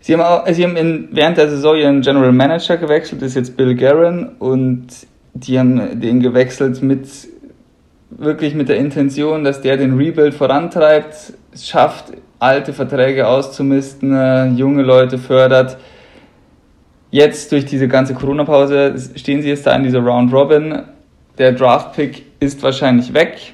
Sie 0.00 0.14
haben, 0.14 0.22
auch, 0.22 0.46
sie 0.50 0.64
haben 0.64 0.76
in, 0.76 1.08
während 1.12 1.36
der 1.36 1.50
Saison 1.50 1.76
ihren 1.76 2.00
General 2.00 2.32
Manager 2.32 2.78
gewechselt, 2.78 3.20
ist 3.22 3.34
jetzt 3.36 3.56
Bill 3.56 3.74
Guerin, 3.74 4.30
und 4.38 4.86
die 5.34 5.58
haben 5.58 6.00
den 6.00 6.20
gewechselt 6.20 6.82
mit 6.82 7.06
wirklich 8.10 8.54
mit 8.54 8.68
der 8.68 8.76
Intention, 8.76 9.44
dass 9.44 9.60
der 9.60 9.76
den 9.76 9.96
Rebuild 9.96 10.34
vorantreibt, 10.34 11.34
es 11.52 11.68
schafft, 11.68 12.06
alte 12.38 12.72
Verträge 12.72 13.28
auszumisten, 13.28 14.14
äh, 14.14 14.46
junge 14.48 14.82
Leute 14.82 15.18
fördert. 15.18 15.76
Jetzt 17.10 17.52
durch 17.52 17.66
diese 17.66 17.86
ganze 17.86 18.14
Corona-Pause 18.14 18.94
stehen 19.16 19.42
sie 19.42 19.48
jetzt 19.48 19.66
da 19.66 19.74
in 19.74 19.82
dieser 19.82 20.00
Round 20.00 20.32
Robin. 20.32 20.82
Der 21.38 21.52
Draft-Pick 21.52 22.24
ist 22.40 22.62
wahrscheinlich 22.62 23.12
weg 23.12 23.52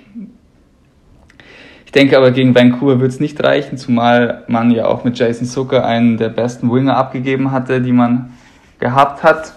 denke 1.92 2.16
aber, 2.16 2.30
gegen 2.30 2.54
Vancouver 2.54 3.00
wird 3.00 3.12
es 3.12 3.20
nicht 3.20 3.42
reichen, 3.42 3.78
zumal 3.78 4.44
man 4.48 4.70
ja 4.70 4.86
auch 4.86 5.04
mit 5.04 5.18
Jason 5.18 5.46
Zucker 5.46 5.84
einen 5.84 6.16
der 6.16 6.28
besten 6.28 6.72
Winger 6.72 6.96
abgegeben 6.96 7.52
hatte, 7.52 7.80
die 7.80 7.92
man 7.92 8.34
gehabt 8.78 9.22
hat. 9.22 9.54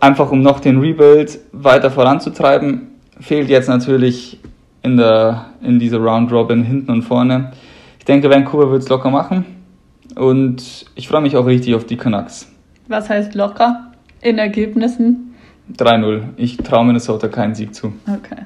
Einfach 0.00 0.30
um 0.30 0.42
noch 0.42 0.60
den 0.60 0.78
Rebuild 0.78 1.40
weiter 1.52 1.90
voranzutreiben, 1.90 2.88
fehlt 3.20 3.48
jetzt 3.48 3.68
natürlich 3.68 4.38
in, 4.82 4.96
der, 4.96 5.46
in 5.62 5.78
dieser 5.78 5.98
Round 5.98 6.30
Robin 6.30 6.62
hinten 6.62 6.90
und 6.90 7.02
vorne. 7.02 7.52
Ich 7.98 8.04
denke, 8.04 8.30
Vancouver 8.30 8.70
wird 8.70 8.82
es 8.82 8.88
locker 8.88 9.10
machen 9.10 9.44
und 10.14 10.86
ich 10.94 11.08
freue 11.08 11.22
mich 11.22 11.36
auch 11.36 11.46
richtig 11.46 11.74
auf 11.74 11.84
die 11.84 11.96
Canucks. 11.96 12.50
Was 12.86 13.08
heißt 13.08 13.34
locker 13.34 13.92
in 14.20 14.38
Ergebnissen? 14.38 15.34
3-0. 15.76 16.22
Ich 16.36 16.58
traue 16.58 16.84
Minnesota 16.84 17.28
keinen 17.28 17.54
Sieg 17.54 17.74
zu. 17.74 17.94
Okay. 18.06 18.42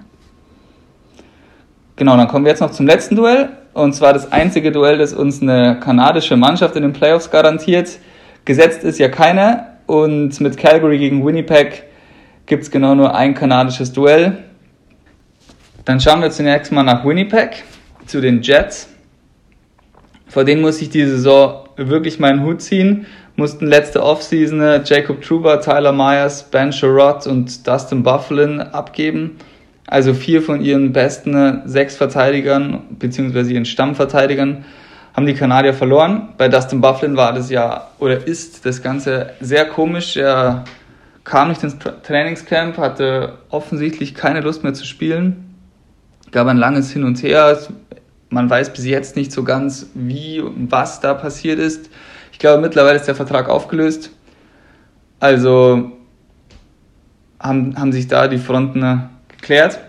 Genau, 1.98 2.16
dann 2.16 2.28
kommen 2.28 2.44
wir 2.44 2.52
jetzt 2.52 2.60
noch 2.60 2.70
zum 2.70 2.86
letzten 2.86 3.16
Duell. 3.16 3.48
Und 3.74 3.92
zwar 3.92 4.12
das 4.12 4.30
einzige 4.30 4.70
Duell, 4.70 4.98
das 4.98 5.12
uns 5.12 5.42
eine 5.42 5.80
kanadische 5.80 6.36
Mannschaft 6.36 6.76
in 6.76 6.82
den 6.82 6.92
Playoffs 6.92 7.28
garantiert. 7.28 7.98
Gesetzt 8.44 8.84
ist 8.84 9.00
ja 9.00 9.08
keiner. 9.08 9.78
Und 9.86 10.40
mit 10.40 10.56
Calgary 10.56 10.96
gegen 10.98 11.26
Winnipeg 11.26 11.82
gibt 12.46 12.62
es 12.62 12.70
genau 12.70 12.94
nur 12.94 13.16
ein 13.16 13.34
kanadisches 13.34 13.92
Duell. 13.92 14.44
Dann 15.86 15.98
schauen 15.98 16.22
wir 16.22 16.30
zunächst 16.30 16.70
mal 16.70 16.84
nach 16.84 17.04
Winnipeg, 17.04 17.64
zu 18.06 18.20
den 18.20 18.42
Jets. 18.42 18.88
Vor 20.28 20.44
denen 20.44 20.60
muss 20.60 20.80
ich 20.80 20.90
diese 20.90 21.16
Saison 21.16 21.64
wirklich 21.76 22.20
meinen 22.20 22.44
Hut 22.44 22.62
ziehen. 22.62 23.06
Mussten 23.34 23.66
letzte 23.66 24.04
Offseason 24.04 24.84
Jacob 24.84 25.20
Truba, 25.20 25.56
Tyler 25.56 25.92
Myers, 25.92 26.44
Ben 26.44 26.72
Sherrod 26.72 27.26
und 27.26 27.66
Dustin 27.66 28.04
Bufflin 28.04 28.60
abgeben. 28.60 29.38
Also 29.90 30.12
vier 30.12 30.42
von 30.42 30.60
ihren 30.60 30.92
besten 30.92 31.62
sechs 31.64 31.96
Verteidigern 31.96 32.82
beziehungsweise 32.98 33.54
ihren 33.54 33.64
Stammverteidigern 33.64 34.66
haben 35.14 35.24
die 35.24 35.32
Kanadier 35.32 35.72
verloren. 35.72 36.28
Bei 36.36 36.48
Dustin 36.48 36.82
Bufflin 36.82 37.16
war 37.16 37.32
das 37.32 37.48
ja 37.48 37.88
oder 37.98 38.26
ist 38.26 38.66
das 38.66 38.82
Ganze 38.82 39.30
sehr 39.40 39.64
komisch. 39.64 40.18
Er 40.18 40.64
kam 41.24 41.48
nicht 41.48 41.62
ins 41.62 41.78
Trainingscamp, 41.78 42.76
hatte 42.76 43.38
offensichtlich 43.48 44.14
keine 44.14 44.42
Lust 44.42 44.62
mehr 44.62 44.74
zu 44.74 44.84
spielen, 44.84 45.54
gab 46.32 46.46
ein 46.48 46.58
langes 46.58 46.92
Hin 46.92 47.04
und 47.04 47.22
Her. 47.22 47.58
Man 48.28 48.50
weiß 48.50 48.74
bis 48.74 48.84
jetzt 48.84 49.16
nicht 49.16 49.32
so 49.32 49.42
ganz, 49.42 49.86
wie 49.94 50.38
und 50.40 50.70
was 50.70 51.00
da 51.00 51.14
passiert 51.14 51.58
ist. 51.58 51.88
Ich 52.30 52.38
glaube, 52.38 52.60
mittlerweile 52.60 52.96
ist 52.96 53.08
der 53.08 53.14
Vertrag 53.14 53.48
aufgelöst. 53.48 54.10
Also 55.18 55.92
haben, 57.40 57.74
haben 57.78 57.92
sich 57.92 58.06
da 58.06 58.28
die 58.28 58.36
Fronten 58.36 59.08
geklärt. 59.48 59.80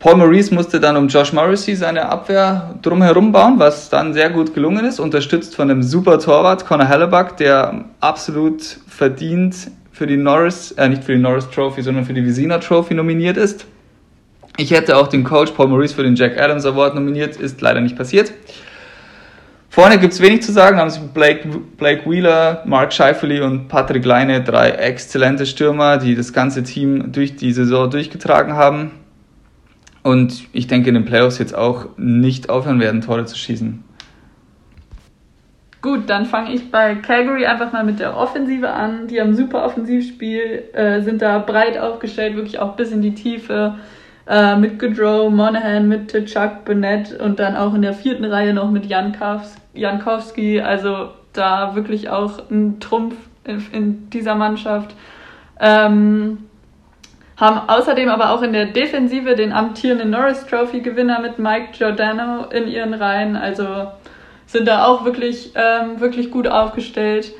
Paul 0.00 0.16
Maurice 0.16 0.52
musste 0.52 0.80
dann 0.80 0.96
um 0.96 1.06
Josh 1.06 1.32
Morrissey 1.32 1.76
seine 1.76 2.08
Abwehr 2.08 2.74
drumherum 2.82 3.30
bauen, 3.30 3.54
was 3.58 3.88
dann 3.88 4.12
sehr 4.12 4.30
gut 4.30 4.52
gelungen 4.52 4.84
ist, 4.84 4.98
unterstützt 4.98 5.54
von 5.54 5.70
einem 5.70 5.84
super 5.84 6.18
Torwart, 6.18 6.66
Conor 6.66 6.88
Hellebuck, 6.88 7.36
der 7.36 7.84
absolut 8.00 8.62
verdient 8.88 9.54
für 9.92 10.08
die 10.08 10.16
Norris, 10.16 10.72
äh, 10.72 10.88
nicht 10.88 11.04
für 11.04 11.12
die 11.12 11.20
Norris 11.20 11.48
Trophy, 11.50 11.82
sondern 11.82 12.04
für 12.04 12.14
die 12.14 12.24
Visina 12.24 12.58
Trophy 12.58 12.94
nominiert 12.94 13.36
ist. 13.36 13.66
Ich 14.56 14.72
hätte 14.72 14.96
auch 14.96 15.06
den 15.06 15.22
Coach 15.22 15.52
Paul 15.52 15.68
Maurice 15.68 15.94
für 15.94 16.02
den 16.02 16.16
Jack 16.16 16.36
Adams 16.36 16.66
Award 16.66 16.96
nominiert, 16.96 17.36
ist 17.36 17.60
leider 17.60 17.80
nicht 17.80 17.96
passiert. 17.96 18.32
Vorne 19.72 19.98
gibt 19.98 20.12
es 20.12 20.20
wenig 20.20 20.42
zu 20.42 20.52
sagen, 20.52 20.76
haben 20.76 20.90
sich 20.90 21.00
Blake, 21.00 21.48
Blake 21.78 22.02
Wheeler, 22.04 22.62
Mark 22.66 22.92
Scheifele 22.92 23.42
und 23.42 23.68
Patrick 23.68 24.04
Leine, 24.04 24.42
drei 24.42 24.68
exzellente 24.68 25.46
Stürmer, 25.46 25.96
die 25.96 26.14
das 26.14 26.34
ganze 26.34 26.62
Team 26.62 27.10
durch 27.10 27.36
die 27.36 27.52
Saison 27.52 27.88
durchgetragen 27.88 28.52
haben 28.52 28.90
und 30.02 30.44
ich 30.52 30.66
denke 30.66 30.90
in 30.90 30.94
den 30.94 31.06
Playoffs 31.06 31.38
jetzt 31.38 31.54
auch 31.54 31.86
nicht 31.96 32.50
aufhören 32.50 32.80
werden, 32.80 33.00
Tore 33.00 33.24
zu 33.24 33.34
schießen. 33.34 33.82
Gut, 35.80 36.02
dann 36.10 36.26
fange 36.26 36.52
ich 36.52 36.70
bei 36.70 36.96
Calgary 36.96 37.46
einfach 37.46 37.72
mal 37.72 37.82
mit 37.82 37.98
der 37.98 38.14
Offensive 38.14 38.68
an. 38.68 39.08
Die 39.08 39.22
haben 39.22 39.34
super 39.34 39.64
Offensivspiel, 39.64 40.64
äh, 40.74 41.00
sind 41.00 41.22
da 41.22 41.38
breit 41.38 41.78
aufgestellt, 41.78 42.36
wirklich 42.36 42.58
auch 42.58 42.76
bis 42.76 42.92
in 42.92 43.00
die 43.00 43.14
Tiefe. 43.14 43.76
Äh, 44.26 44.56
mit 44.56 44.78
Goodrow, 44.78 45.30
Monahan, 45.30 45.88
mit 45.88 46.12
Chuck 46.26 46.64
Burnett 46.64 47.18
und 47.20 47.40
dann 47.40 47.56
auch 47.56 47.74
in 47.74 47.82
der 47.82 47.92
vierten 47.92 48.24
Reihe 48.24 48.54
noch 48.54 48.70
mit 48.70 48.86
Jankowski. 48.86 50.60
Also 50.60 51.10
da 51.32 51.74
wirklich 51.74 52.08
auch 52.08 52.48
ein 52.50 52.78
Trumpf 52.78 53.16
in, 53.44 53.66
in 53.72 54.10
dieser 54.10 54.34
Mannschaft. 54.34 54.94
Ähm, 55.60 56.38
haben 57.36 57.68
außerdem 57.68 58.08
aber 58.08 58.30
auch 58.30 58.42
in 58.42 58.52
der 58.52 58.66
Defensive 58.66 59.34
den 59.34 59.52
amtierenden 59.52 60.10
Norris 60.10 60.46
Trophy 60.46 60.80
Gewinner 60.80 61.20
mit 61.20 61.40
Mike 61.40 61.70
Giordano 61.72 62.44
in 62.50 62.68
ihren 62.68 62.94
Reihen. 62.94 63.34
Also 63.34 63.88
sind 64.46 64.68
da 64.68 64.84
auch 64.84 65.04
wirklich, 65.04 65.52
ähm, 65.56 66.00
wirklich 66.00 66.30
gut 66.30 66.46
aufgestellt. 66.46 67.32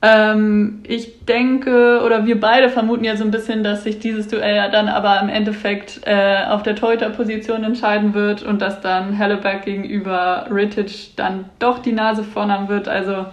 Ähm, 0.00 0.80
ich 0.86 1.24
denke, 1.24 2.02
oder 2.04 2.24
wir 2.24 2.38
beide 2.38 2.68
vermuten 2.68 3.04
ja 3.04 3.16
so 3.16 3.24
ein 3.24 3.32
bisschen, 3.32 3.64
dass 3.64 3.82
sich 3.82 3.98
dieses 3.98 4.28
Duell 4.28 4.54
ja 4.54 4.68
dann 4.68 4.88
aber 4.88 5.20
im 5.20 5.28
Endeffekt 5.28 6.02
äh, 6.04 6.44
auf 6.48 6.62
der 6.62 6.76
Torhüter-Position 6.76 7.64
entscheiden 7.64 8.14
wird 8.14 8.44
und 8.44 8.62
dass 8.62 8.80
dann 8.80 9.12
Helleback 9.12 9.64
gegenüber 9.64 10.46
Rittich 10.52 11.14
dann 11.16 11.46
doch 11.58 11.80
die 11.80 11.92
Nase 11.92 12.22
vorn 12.22 12.52
haben 12.52 12.68
wird. 12.68 12.86
Also 12.86 13.26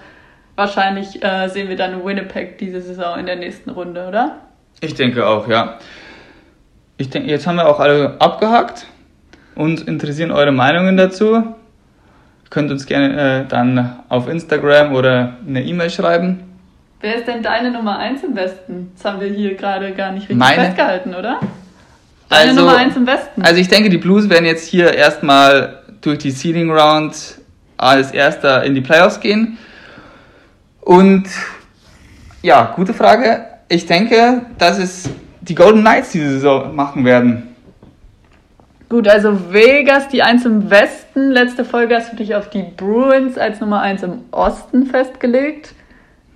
wahrscheinlich 0.55 1.23
äh, 1.23 1.49
sehen 1.49 1.69
wir 1.69 1.75
dann 1.75 2.03
Winnipeg 2.03 2.57
diese 2.57 2.81
Saison 2.81 3.19
in 3.19 3.27
der 3.27 3.35
nächsten 3.35 3.69
Runde, 3.69 4.07
oder? 4.07 4.37
Ich 4.81 4.95
denke 4.95 5.27
auch, 5.27 5.47
ja. 5.47 5.77
Ich 6.97 7.11
denke, 7.11 7.29
jetzt 7.29 7.45
haben 7.45 7.57
wir 7.57 7.67
auch 7.67 7.79
alle 7.79 8.19
abgehakt. 8.19 8.87
Uns 9.53 9.83
interessieren 9.83 10.31
eure 10.31 10.51
Meinungen 10.51 10.97
dazu. 10.97 11.43
Könnt 12.49 12.71
uns 12.71 12.87
gerne 12.87 13.43
äh, 13.43 13.47
dann 13.47 13.99
auf 14.09 14.27
Instagram 14.27 14.95
oder 14.95 15.37
eine 15.47 15.63
E-Mail 15.63 15.91
schreiben. 15.91 16.54
Wer 17.05 17.17
ist 17.17 17.27
denn 17.27 17.43
deine 17.43 17.69
Nummer 17.69 17.99
1 17.99 18.23
im 18.23 18.35
Westen? 18.35 18.91
Das 18.95 19.05
haben 19.05 19.21
wir 19.21 19.27
hier 19.27 19.53
gerade 19.53 19.91
gar 19.93 20.11
nicht 20.11 20.23
richtig 20.23 20.37
Meine? 20.37 20.63
festgehalten, 20.63 21.13
oder? 21.13 21.39
Deine 22.29 22.49
also, 22.49 22.61
Nummer 22.61 22.77
1 22.77 22.95
im 22.95 23.05
Westen. 23.05 23.43
Also 23.43 23.61
ich 23.61 23.67
denke, 23.67 23.89
die 23.89 23.99
Blues 23.99 24.27
werden 24.27 24.45
jetzt 24.45 24.67
hier 24.67 24.91
erstmal 24.91 25.83
durch 26.01 26.17
die 26.17 26.31
Seeding 26.31 26.71
Round 26.71 27.15
als 27.77 28.09
erster 28.09 28.63
in 28.63 28.73
die 28.73 28.81
Playoffs 28.81 29.19
gehen. 29.19 29.59
Und 30.81 31.25
ja, 32.41 32.73
gute 32.75 32.95
Frage 32.95 33.45
ich 33.69 33.85
denke, 33.85 34.41
dass 34.57 34.79
es 34.79 35.07
die 35.41 35.53
Golden 35.53 35.81
Knights 35.81 36.11
diese 36.11 36.31
Saison 36.31 36.75
machen 36.75 37.05
werden. 37.05 37.55
Gut, 38.89 39.07
also 39.07 39.51
Vegas, 39.51 40.07
die 40.07 40.23
1 40.23 40.45
im 40.45 40.71
Westen. 40.71 41.29
Letzte 41.29 41.65
Folge 41.65 41.97
hast 41.97 42.13
du 42.13 42.15
dich 42.15 42.33
auf 42.33 42.49
die 42.49 42.63
Bruins 42.63 43.37
als 43.37 43.59
Nummer 43.59 43.81
1 43.81 44.01
im 44.01 44.21
Osten 44.31 44.87
festgelegt. 44.87 45.75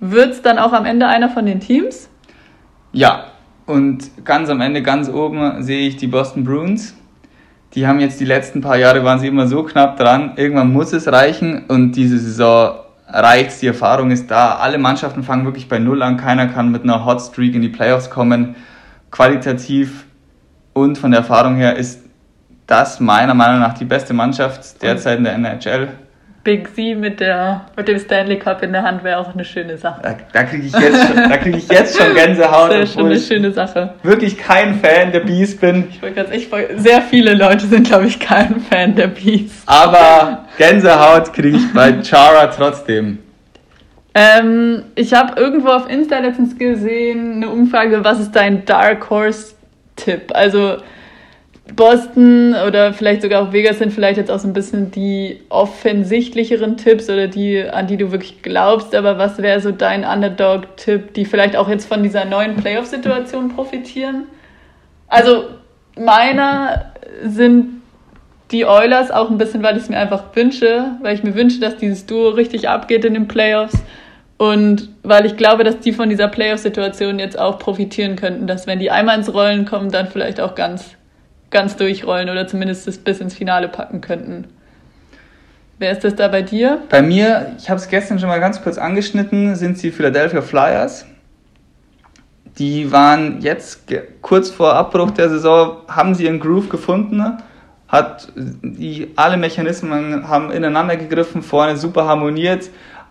Wird 0.00 0.32
es 0.32 0.42
dann 0.42 0.58
auch 0.58 0.72
am 0.72 0.86
Ende 0.86 1.06
einer 1.06 1.28
von 1.28 1.44
den 1.44 1.60
Teams? 1.60 2.08
Ja, 2.92 3.26
und 3.66 4.24
ganz 4.24 4.48
am 4.48 4.60
Ende, 4.60 4.82
ganz 4.82 5.08
oben, 5.08 5.62
sehe 5.62 5.86
ich 5.86 5.96
die 5.96 6.06
Boston 6.06 6.42
Bruins. 6.42 6.94
Die 7.74 7.86
haben 7.86 8.00
jetzt 8.00 8.18
die 8.18 8.24
letzten 8.24 8.62
paar 8.62 8.76
Jahre, 8.76 9.04
waren 9.04 9.20
sie 9.20 9.28
immer 9.28 9.46
so 9.46 9.62
knapp 9.62 9.96
dran. 9.96 10.32
Irgendwann 10.36 10.72
muss 10.72 10.92
es 10.92 11.06
reichen 11.06 11.66
und 11.68 11.92
diese 11.92 12.18
Saison 12.18 12.80
reicht, 13.06 13.60
die 13.62 13.68
Erfahrung 13.68 14.10
ist 14.10 14.30
da. 14.30 14.56
Alle 14.56 14.78
Mannschaften 14.78 15.22
fangen 15.22 15.44
wirklich 15.44 15.68
bei 15.68 15.78
Null 15.78 16.02
an. 16.02 16.16
Keiner 16.16 16.48
kann 16.48 16.72
mit 16.72 16.82
einer 16.82 17.04
Hot 17.04 17.20
Streak 17.20 17.54
in 17.54 17.62
die 17.62 17.68
Playoffs 17.68 18.10
kommen. 18.10 18.56
Qualitativ 19.10 20.06
und 20.72 20.98
von 20.98 21.10
der 21.10 21.20
Erfahrung 21.20 21.56
her 21.56 21.76
ist 21.76 22.00
das 22.66 23.00
meiner 23.00 23.34
Meinung 23.34 23.60
nach 23.60 23.74
die 23.74 23.84
beste 23.84 24.14
Mannschaft 24.14 24.82
derzeit 24.82 25.18
in 25.18 25.24
der 25.24 25.34
NHL. 25.34 25.88
Big 26.42 26.74
Z 26.74 26.96
mit, 26.96 27.20
der, 27.20 27.66
mit 27.76 27.86
dem 27.86 27.98
Stanley 27.98 28.38
Cup 28.38 28.62
in 28.62 28.72
der 28.72 28.82
Hand 28.82 29.04
wäre 29.04 29.18
auch 29.18 29.34
eine 29.34 29.44
schöne 29.44 29.76
Sache. 29.76 30.00
Da, 30.02 30.16
da 30.32 30.42
kriege 30.44 30.66
ich, 30.66 30.72
jetzt 30.72 31.06
schon, 31.06 31.30
krieg 31.30 31.56
ich 31.56 31.68
jetzt 31.68 31.98
schon 31.98 32.14
Gänsehaut. 32.14 32.72
Das 32.72 32.88
ist 32.88 32.94
schon 32.94 33.06
eine 33.06 33.18
schöne 33.18 33.52
Sache. 33.52 33.94
Wirklich 34.02 34.38
kein 34.38 34.76
Fan 34.76 35.12
der 35.12 35.20
Bees 35.20 35.56
bin. 35.56 35.88
Ich 35.90 36.00
wollte 36.00 36.16
ganz, 36.16 36.30
ich, 36.30 36.48
sehr 36.76 37.02
viele 37.02 37.34
Leute 37.34 37.66
sind, 37.66 37.86
glaube 37.86 38.06
ich, 38.06 38.18
kein 38.18 38.60
Fan 38.60 38.94
der 38.94 39.08
Bees. 39.08 39.62
Aber 39.66 40.46
Gänsehaut 40.56 41.32
kriege 41.34 41.58
ich 41.58 41.72
bei 41.74 42.02
Chara 42.02 42.46
trotzdem. 42.46 43.18
Ähm, 44.14 44.84
ich 44.94 45.12
habe 45.12 45.38
irgendwo 45.38 45.68
auf 45.68 45.88
Insta 45.88 46.18
letztens 46.18 46.58
gesehen, 46.58 47.34
eine 47.36 47.50
Umfrage, 47.50 48.02
was 48.02 48.18
ist 48.18 48.32
dein 48.32 48.64
Dark 48.64 49.08
Horse 49.10 49.54
Tipp? 49.94 50.32
Also 50.32 50.78
Boston 51.76 52.54
oder 52.66 52.92
vielleicht 52.92 53.22
sogar 53.22 53.42
auch 53.42 53.52
Vegas 53.52 53.78
sind 53.78 53.92
vielleicht 53.92 54.16
jetzt 54.16 54.30
auch 54.30 54.38
so 54.38 54.48
ein 54.48 54.52
bisschen 54.52 54.90
die 54.90 55.40
offensichtlicheren 55.48 56.76
Tipps 56.76 57.08
oder 57.08 57.28
die, 57.28 57.62
an 57.62 57.86
die 57.86 57.96
du 57.96 58.10
wirklich 58.10 58.42
glaubst. 58.42 58.94
Aber 58.94 59.18
was 59.18 59.38
wäre 59.38 59.60
so 59.60 59.70
dein 59.70 60.04
Underdog-Tipp, 60.04 61.14
die 61.14 61.24
vielleicht 61.24 61.56
auch 61.56 61.68
jetzt 61.68 61.86
von 61.86 62.02
dieser 62.02 62.24
neuen 62.24 62.56
Playoff-Situation 62.56 63.54
profitieren? 63.54 64.24
Also 65.08 65.44
meiner 65.98 66.92
sind 67.24 67.82
die 68.50 68.64
Oilers 68.64 69.10
auch 69.10 69.30
ein 69.30 69.38
bisschen, 69.38 69.62
weil 69.62 69.76
ich 69.76 69.84
es 69.84 69.88
mir 69.88 69.98
einfach 69.98 70.24
wünsche, 70.34 70.86
weil 71.02 71.14
ich 71.14 71.22
mir 71.22 71.34
wünsche, 71.34 71.60
dass 71.60 71.76
dieses 71.76 72.06
Duo 72.06 72.30
richtig 72.30 72.68
abgeht 72.68 73.04
in 73.04 73.14
den 73.14 73.28
Playoffs. 73.28 73.82
Und 74.38 74.88
weil 75.02 75.26
ich 75.26 75.36
glaube, 75.36 75.64
dass 75.64 75.80
die 75.80 75.92
von 75.92 76.08
dieser 76.08 76.28
Playoff-Situation 76.28 77.18
jetzt 77.18 77.38
auch 77.38 77.58
profitieren 77.58 78.16
könnten, 78.16 78.46
dass 78.46 78.66
wenn 78.66 78.78
die 78.78 78.90
einmal 78.90 79.18
ins 79.18 79.32
Rollen 79.32 79.66
kommen, 79.66 79.90
dann 79.90 80.06
vielleicht 80.08 80.40
auch 80.40 80.54
ganz 80.54 80.96
ganz 81.50 81.76
durchrollen 81.76 82.30
oder 82.30 82.46
zumindest 82.46 82.88
es 82.88 82.98
bis 82.98 83.20
ins 83.20 83.34
Finale 83.34 83.68
packen 83.68 84.00
könnten. 84.00 84.46
Wer 85.78 85.92
ist 85.92 86.04
das 86.04 86.14
da 86.14 86.28
bei 86.28 86.42
dir? 86.42 86.82
Bei 86.90 87.00
mir, 87.00 87.54
ich 87.58 87.70
habe 87.70 87.80
es 87.80 87.88
gestern 87.88 88.18
schon 88.18 88.28
mal 88.28 88.38
ganz 88.38 88.62
kurz 88.62 88.76
angeschnitten, 88.76 89.56
sind 89.56 89.82
die 89.82 89.90
Philadelphia 89.90 90.42
Flyers. 90.42 91.06
Die 92.58 92.92
waren 92.92 93.40
jetzt 93.40 93.84
kurz 94.20 94.50
vor 94.50 94.74
Abbruch 94.74 95.10
der 95.12 95.30
Saison, 95.30 95.78
haben 95.88 96.14
sie 96.14 96.24
ihren 96.24 96.38
Groove 96.38 96.68
gefunden, 96.68 97.38
hat 97.88 98.28
die, 98.36 99.08
alle 99.16 99.38
Mechanismen 99.38 100.28
haben 100.28 100.50
ineinander 100.50 100.96
gegriffen, 100.96 101.42
vorne 101.42 101.78
super 101.78 102.04
harmoniert, 102.04 102.68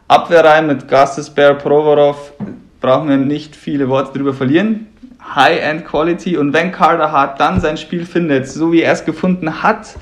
Abwehrreihen 0.07 0.67
mit 0.67 0.87
Gastes, 0.87 1.31
Bear, 1.31 1.55
Provorov, 1.55 2.33
brauchen 2.79 3.09
wir 3.09 3.17
nicht 3.17 3.55
viele 3.55 3.89
Worte 3.89 4.17
drüber 4.17 4.33
verlieren. 4.33 4.87
High-End 5.35 5.85
Quality 5.85 6.37
und 6.37 6.53
wenn 6.53 6.71
Carter 6.71 7.11
Hart 7.11 7.39
dann 7.39 7.61
sein 7.61 7.77
Spiel 7.77 8.05
findet, 8.05 8.47
so 8.47 8.71
wie 8.71 8.81
er 8.81 8.93
es 8.93 9.05
gefunden 9.05 9.61
hat, 9.61 9.95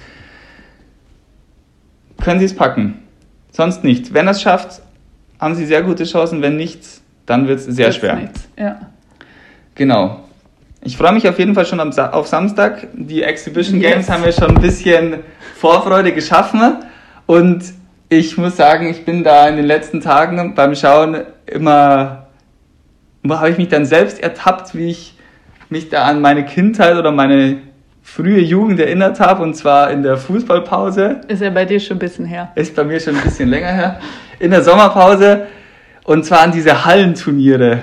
können 2.22 2.40
sie 2.40 2.46
es 2.46 2.56
packen. 2.56 3.04
Sonst 3.52 3.84
nicht. 3.84 4.14
Wenn 4.14 4.28
er 4.28 4.32
es 4.32 4.42
schafft, 4.42 4.82
haben 5.40 5.56
sie 5.56 5.66
sehr 5.66 5.84
gute 5.84 6.04
Chancen. 6.04 6.42
Wenn 6.42 6.58
nichts, 6.58 7.02
dann 7.26 7.48
wird 7.48 7.60
es 7.60 7.66
sehr 7.66 7.92
schwer. 7.92 8.30
Ja. 8.58 8.80
Genau. 9.76 10.24
Ich 10.82 10.96
freue 10.96 11.12
mich 11.12 11.28
auf 11.28 11.38
jeden 11.40 11.56
Fall 11.56 11.66
schon 11.66 11.80
auf 11.80 12.28
Samstag. 12.28 12.88
Die 12.94 13.24
Exhibition 13.24 13.80
Games 13.80 14.08
yes. 14.08 14.10
haben 14.10 14.24
wir 14.24 14.32
schon 14.32 14.56
ein 14.56 14.62
bisschen 14.62 15.18
Vorfreude 15.56 16.14
geschaffen. 16.14 16.78
Und 17.26 17.64
ich 18.10 18.38
muss 18.38 18.56
sagen, 18.56 18.88
ich 18.90 19.04
bin 19.04 19.24
da 19.24 19.50
in 19.50 19.58
den 19.58 19.66
letzten 19.66 20.02
Tagen 20.02 20.56
beim 20.56 20.76
Schauen 20.76 21.24
immer, 21.46 22.28
habe 23.28 23.50
ich 23.50 23.58
mich 23.58 23.68
dann 23.68 23.86
selbst 23.86 24.22
ertappt, 24.22 24.76
wie 24.76 24.92
ich 24.92 25.17
mich 25.70 25.90
da 25.90 26.06
an 26.06 26.22
meine 26.22 26.46
Kindheit 26.46 26.96
oder 26.98 27.12
meine 27.12 27.58
frühe 28.02 28.40
Jugend 28.40 28.80
erinnert 28.80 29.20
habe, 29.20 29.44
und 29.44 29.54
zwar 29.56 29.92
in 29.92 30.02
der 30.02 30.18
Fußballpause. 30.18 31.22
Ist 31.28 31.42
ja 31.42 31.50
bei 31.50 31.66
dir 31.66 31.80
schon 31.80 31.98
ein 31.98 32.00
bisschen 32.00 32.26
her. 32.26 32.52
Ist 32.56 32.76
bei 32.76 32.84
mir 32.84 33.00
schon 33.00 33.16
ein 33.16 33.24
bisschen 33.24 33.50
länger 33.50 33.72
her. 33.72 34.00
In 34.40 34.52
der 34.52 34.64
Sommerpause, 34.64 35.48
und 36.06 36.26
zwar 36.26 36.42
an 36.42 36.52
diese 36.52 36.86
Hallenturniere. 36.86 37.80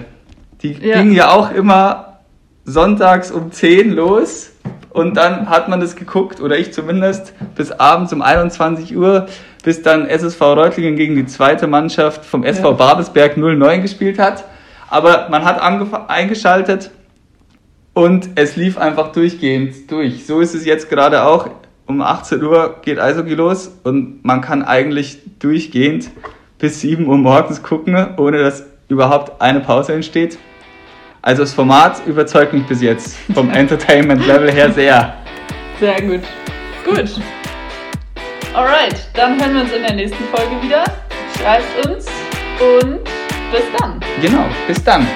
Die 0.63 0.73
ja. 0.73 0.97
gingen 0.97 1.13
ja 1.13 1.31
auch 1.31 1.53
immer 1.53 2.21
sonntags 2.65 3.31
um 3.31 3.53
10 3.53 3.93
los. 3.93 4.51
Und 4.91 5.17
dann 5.17 5.51
hat 5.51 5.69
man 5.69 5.81
das 5.81 5.97
geguckt, 5.97 6.41
oder 6.41 6.57
ich 6.57 6.73
zumindest, 6.73 7.35
bis 7.55 7.73
abends 7.73 8.13
um 8.13 8.23
21 8.23 8.97
Uhr, 8.97 9.27
bis 9.63 9.83
dann 9.83 10.07
SSV 10.07 10.41
Reutlingen 10.41 10.97
gegen 10.97 11.17
die 11.17 11.27
zweite 11.27 11.67
Mannschaft 11.67 12.25
vom 12.25 12.45
SV 12.45 12.71
ja. 12.71 12.77
Babelsberg 12.77 13.37
09 13.37 13.83
gespielt 13.83 14.19
hat. 14.19 14.45
Aber 14.89 15.29
man 15.31 15.45
hat 15.45 15.61
eingeschaltet 16.09 16.91
und 17.95 18.31
es 18.35 18.57
lief 18.57 18.77
einfach 18.77 19.13
durchgehend 19.13 19.91
durch. 19.91 20.27
So 20.27 20.41
ist 20.41 20.55
es 20.55 20.67
jetzt 20.67 20.91
gerade 20.91 21.25
auch. 21.25 21.49
Um 21.87 22.01
18 22.01 22.43
Uhr 22.43 22.77
geht 22.83 22.99
Eishockey 22.99 23.35
los 23.35 23.71
und 23.85 24.25
man 24.25 24.41
kann 24.41 24.63
eigentlich 24.63 25.19
durchgehend 25.39 26.11
bis 26.59 26.81
7 26.81 27.07
Uhr 27.07 27.19
morgens 27.19 27.63
gucken, 27.63 28.15
ohne 28.17 28.39
dass 28.39 28.65
überhaupt 28.89 29.41
eine 29.41 29.61
Pause 29.61 29.93
entsteht. 29.93 30.39
Also 31.21 31.43
das 31.43 31.53
Format 31.53 32.07
überzeugt 32.07 32.53
mich 32.53 32.67
bis 32.67 32.83
jetzt 32.83 33.17
vom 33.35 33.51
Entertainment-Level 33.53 34.51
her 34.51 34.71
sehr. 34.73 35.15
Sehr 35.79 36.01
gut. 36.03 36.21
Gut. 36.85 37.21
Alright, 38.55 39.09
dann 39.15 39.41
hören 39.41 39.55
wir 39.55 39.63
uns 39.63 39.73
in 39.73 39.83
der 39.83 39.95
nächsten 39.95 40.25
Folge 40.25 40.63
wieder. 40.63 40.85
Schreibt 41.39 41.87
uns 41.87 42.07
und 42.61 43.05
bis 43.51 43.65
dann. 43.79 44.01
Genau, 44.23 44.45
bis 44.67 44.83
dann. 44.85 45.07